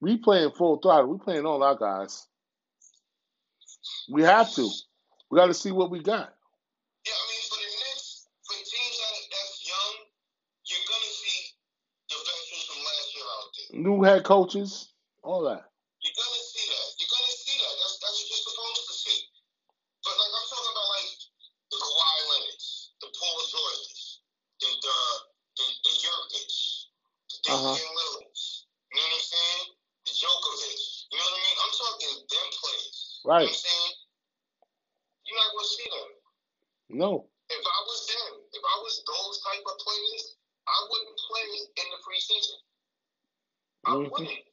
[0.00, 1.10] we playing full throttle.
[1.10, 2.28] We playing all our guys.
[4.12, 4.70] We have to.
[5.28, 6.30] We got to see what we got.
[7.02, 9.94] Yeah, I mean, for the Knicks, for teams that that's young,
[10.70, 11.40] you're gonna see
[12.06, 13.80] the veterans from last year out there.
[13.82, 14.94] New head coaches,
[15.26, 15.66] all that.
[15.98, 16.86] You're gonna see that.
[17.02, 17.74] You're gonna see that.
[17.74, 19.18] That's that's what you're supposed to see.
[20.06, 21.10] But like I'm talking about, like
[21.74, 22.66] the Kawhi Leonards,
[23.02, 24.22] the Paul Georges,
[24.60, 24.98] the the
[25.56, 26.52] the, the Jokic,
[27.32, 27.72] the Uh-huh.
[27.72, 28.68] Damian Lillards.
[28.92, 29.66] You know what I'm saying?
[30.04, 30.82] The Djokovic.
[31.08, 31.56] You know what I mean?
[31.64, 32.48] I'm talking them
[33.30, 33.38] players.
[33.38, 33.42] You know Right.
[33.42, 33.96] what I'm saying?
[35.26, 36.10] You're not gonna see them.
[36.90, 37.30] No.
[37.50, 41.90] If I was them, if I was those type of players, I wouldn't play in
[41.90, 42.58] the preseason.
[43.86, 44.10] I Mhm.
[44.10, 44.46] wouldn't.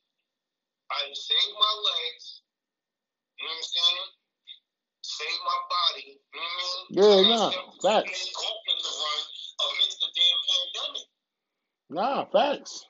[0.90, 2.42] I'd save my legs.
[3.38, 4.12] You know what I'm saying?
[5.02, 6.22] Save my body.
[6.34, 7.30] You know what I mean?
[7.30, 7.52] Yeah, nah,
[7.82, 8.12] facts.
[8.12, 9.26] make offensive run
[9.72, 11.08] amidst the damn pandemic.
[11.90, 12.86] Nah, facts.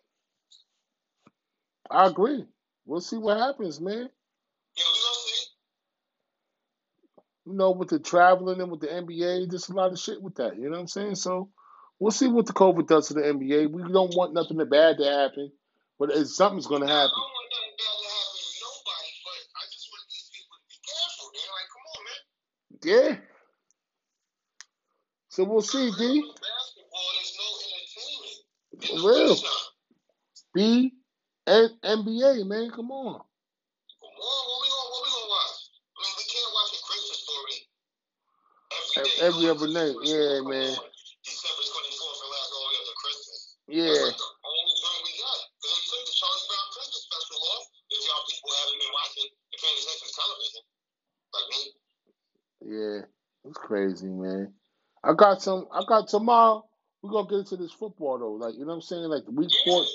[1.89, 2.47] I agree.
[2.85, 4.11] We'll see what happens, man.
[4.75, 5.16] Yeah, we gonna see.
[7.47, 10.35] You know, with the traveling and with the NBA, there's a lot of shit with
[10.35, 10.57] that.
[10.57, 11.15] You know what I'm saying?
[11.15, 11.49] So
[11.97, 13.71] we'll see what the COVID does to the NBA.
[13.71, 15.51] We don't want nothing bad to happen,
[15.97, 17.09] but it's, something's going to happen.
[17.15, 20.77] want nothing bad to happen to nobody, but I just want these people to be
[20.83, 21.25] careful.
[21.31, 22.21] They're like, come on, man.
[22.83, 23.11] Yeah.
[25.29, 26.03] So we'll see, D.
[26.03, 28.41] real, with basketball, there's no entertainment
[28.81, 29.35] For real.
[30.53, 30.93] B
[31.45, 32.71] and NBA, man.
[32.73, 33.21] Come on.
[33.21, 35.69] Come on, what we gonna what we gonna watch?
[35.93, 37.57] I mean, we can't watch a Christmas story
[38.97, 39.25] every Every, day.
[39.27, 39.95] every other night.
[40.03, 40.73] Yeah, man.
[41.23, 43.39] December twenty fourth and last all the way up to Christmas.
[43.67, 43.93] Yeah.
[44.07, 45.37] like the only time we got.
[45.59, 47.65] Because they took the Charlie Brown Christmas special off.
[47.91, 50.61] If y'all people haven't been watching and paying attention to television,
[51.35, 51.61] like me.
[52.63, 52.99] Yeah.
[53.47, 54.53] It's crazy, man.
[55.03, 55.67] I got some.
[55.71, 56.63] I got tomorrow.
[57.01, 58.33] We're gonna get into this football though.
[58.33, 59.03] Like you know what I'm saying.
[59.03, 59.71] Like week Yeah.
[59.73, 59.85] four,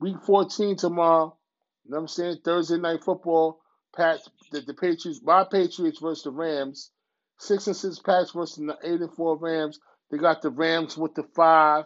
[0.00, 1.36] week 14 tomorrow.
[1.84, 2.38] You know what I'm saying.
[2.44, 3.60] Thursday night football.
[3.94, 4.20] Pat
[4.52, 5.20] the, the Patriots.
[5.22, 6.90] My Patriots versus the Rams.
[7.38, 9.80] Six and six Pats versus the eight and four Rams.
[10.10, 11.84] They got the Rams with the five.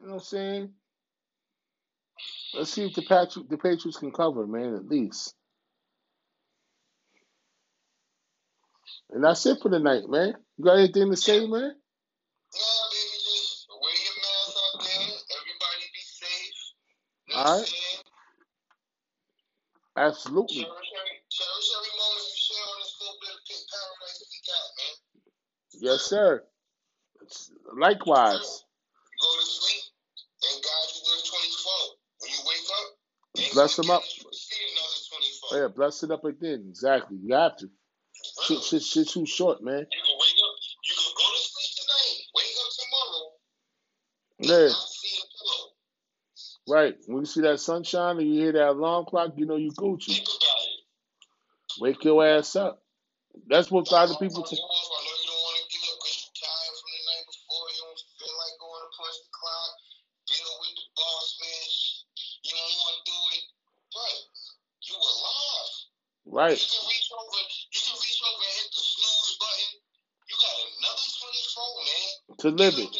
[0.00, 0.70] You know what I'm saying?
[2.54, 5.34] Let's see if the Patri- the Patriots can cover, man, at least.
[9.10, 10.34] And that's it for the night, man.
[10.58, 11.50] You got anything to say, man?
[11.50, 11.60] Nah,
[12.90, 15.16] baby, just wear your mask out there.
[15.38, 16.54] Everybody be safe.
[17.28, 17.66] You know Alright.
[17.66, 18.04] saying?
[19.96, 20.66] Absolutely.
[25.80, 26.44] Yes, sir.
[27.78, 28.64] Likewise.
[29.20, 29.82] Go to sleep.
[30.42, 31.72] Thank God you live 24.
[32.20, 32.88] When you wake up,
[33.36, 34.02] thank Bless him up.
[34.04, 35.00] See another
[35.50, 35.58] 24.
[35.60, 36.66] Yeah, bless it up again.
[36.68, 37.18] Exactly.
[37.22, 37.68] You have to.
[38.44, 39.80] Shit, shit, shit too short, man.
[39.80, 40.56] You can wake up.
[40.84, 42.18] You can go to sleep tonight.
[42.36, 43.30] Wake up tomorrow.
[44.40, 46.76] Yeah, Not see a pillow.
[46.76, 46.96] right.
[47.06, 50.14] When you see that sunshine and you hear that alarm clock, you know you Gucci.
[50.16, 50.80] Think about it.
[51.80, 52.82] Wake your ass up.
[53.48, 54.42] That's what a lot of people.
[54.44, 54.58] T-
[66.40, 66.60] right.
[66.60, 67.38] You can reach over.
[67.72, 69.70] You can reach over and hit the snooze button.
[70.28, 72.36] You got another 24, man.
[72.38, 72.92] To live it.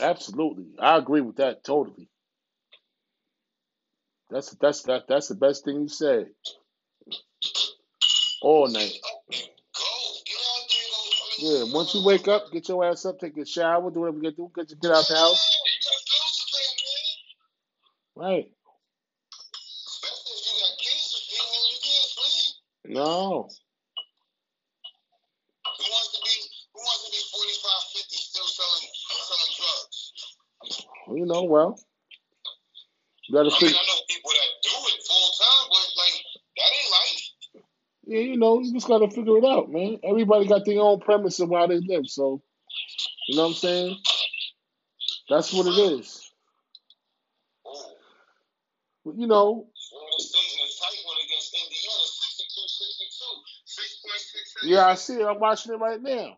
[0.00, 0.66] Absolutely.
[0.78, 2.08] I agree with that totally.
[4.30, 6.28] That's that's that that's the best thing you said.
[8.42, 8.92] All night.
[9.02, 9.36] Go.
[10.26, 11.58] Get out there.
[11.62, 11.66] Go.
[11.68, 14.22] Yeah, once you wake up, get your ass up, take a shower, do whatever you
[14.24, 15.50] gotta do, get you get out the house.
[15.52, 16.68] Yeah, you got bills to pay,
[18.24, 18.34] man.
[18.34, 18.52] Right.
[19.86, 22.56] Especially if you got kids to feed and you can't sleep.
[22.88, 23.48] No.
[25.64, 26.36] Who wants to be
[26.72, 28.88] who wants to be 45, 50 still selling
[29.26, 30.12] selling drugs?
[31.08, 31.78] You know, well.
[33.28, 36.22] You gotta I mean, figure I know people that do it full time, but like
[36.56, 37.22] that ain't life.
[38.06, 39.98] yeah, you know, you just gotta figure it out, man.
[40.04, 42.42] Everybody got their own premise of how they live, so
[43.28, 43.98] you know what I'm saying?
[45.28, 46.22] That's what it is.
[49.04, 54.55] But, you know, Florida State in a tight one against Indiana, 62-62, 6.6.
[54.66, 55.26] yeah, I see it.
[55.26, 56.36] I'm watching it right now.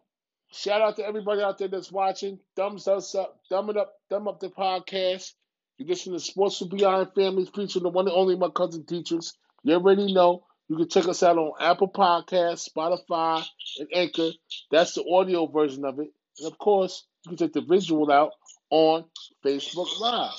[0.50, 2.38] Shout out to everybody out there that's watching.
[2.56, 5.32] Thumbs us up, thumb it up, thumb up the podcast.
[5.76, 9.34] You listen to Sports with Beyond Families featuring the one and only my cousin teachers.
[9.62, 10.44] You already know.
[10.68, 13.44] You can check us out on Apple Podcasts, Spotify,
[13.78, 14.30] and Anchor.
[14.70, 16.08] That's the audio version of it.
[16.38, 18.32] And of course, you can check the visual out
[18.70, 19.04] on
[19.44, 20.34] Facebook Live.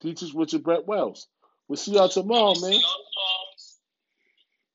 [0.00, 1.28] Teachers Richard Brett Wells.
[1.68, 2.80] We'll see y'all tomorrow, man.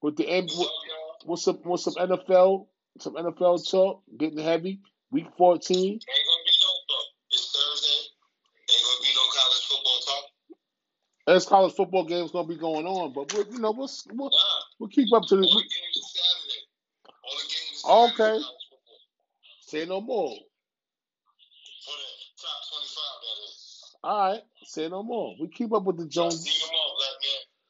[0.01, 0.88] With the Love with.
[1.25, 2.67] With some with some NFL,
[2.99, 4.81] some NFL talk, getting heavy.
[5.11, 5.77] Week 14.
[5.77, 7.07] Ain't gonna be no talk.
[7.31, 8.01] It's Thursday.
[8.71, 10.23] Ain't gonna be no college football talk.
[11.27, 14.37] There's college football games gonna be going on, but we'll, you know we'll we'll, Nah.
[14.79, 15.47] we'll keep up to the the.
[15.47, 16.61] games Saturday.
[17.23, 18.15] All the games is Okay.
[18.17, 19.61] Saturday college football.
[19.61, 20.29] Say no more.
[21.85, 22.07] For the
[22.41, 23.95] top 25, that is.
[24.03, 25.35] All right, say no more.
[25.41, 26.43] We keep up with the Jones.
[26.43, 27.09] see them all, man.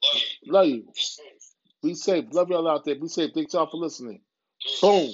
[0.03, 0.53] Love you.
[0.53, 0.93] Love you.
[1.83, 2.25] Be safe.
[2.33, 2.95] Love y'all out there.
[2.95, 3.31] Be safe.
[3.33, 4.21] Thanks y'all for listening.
[4.81, 5.11] Boom.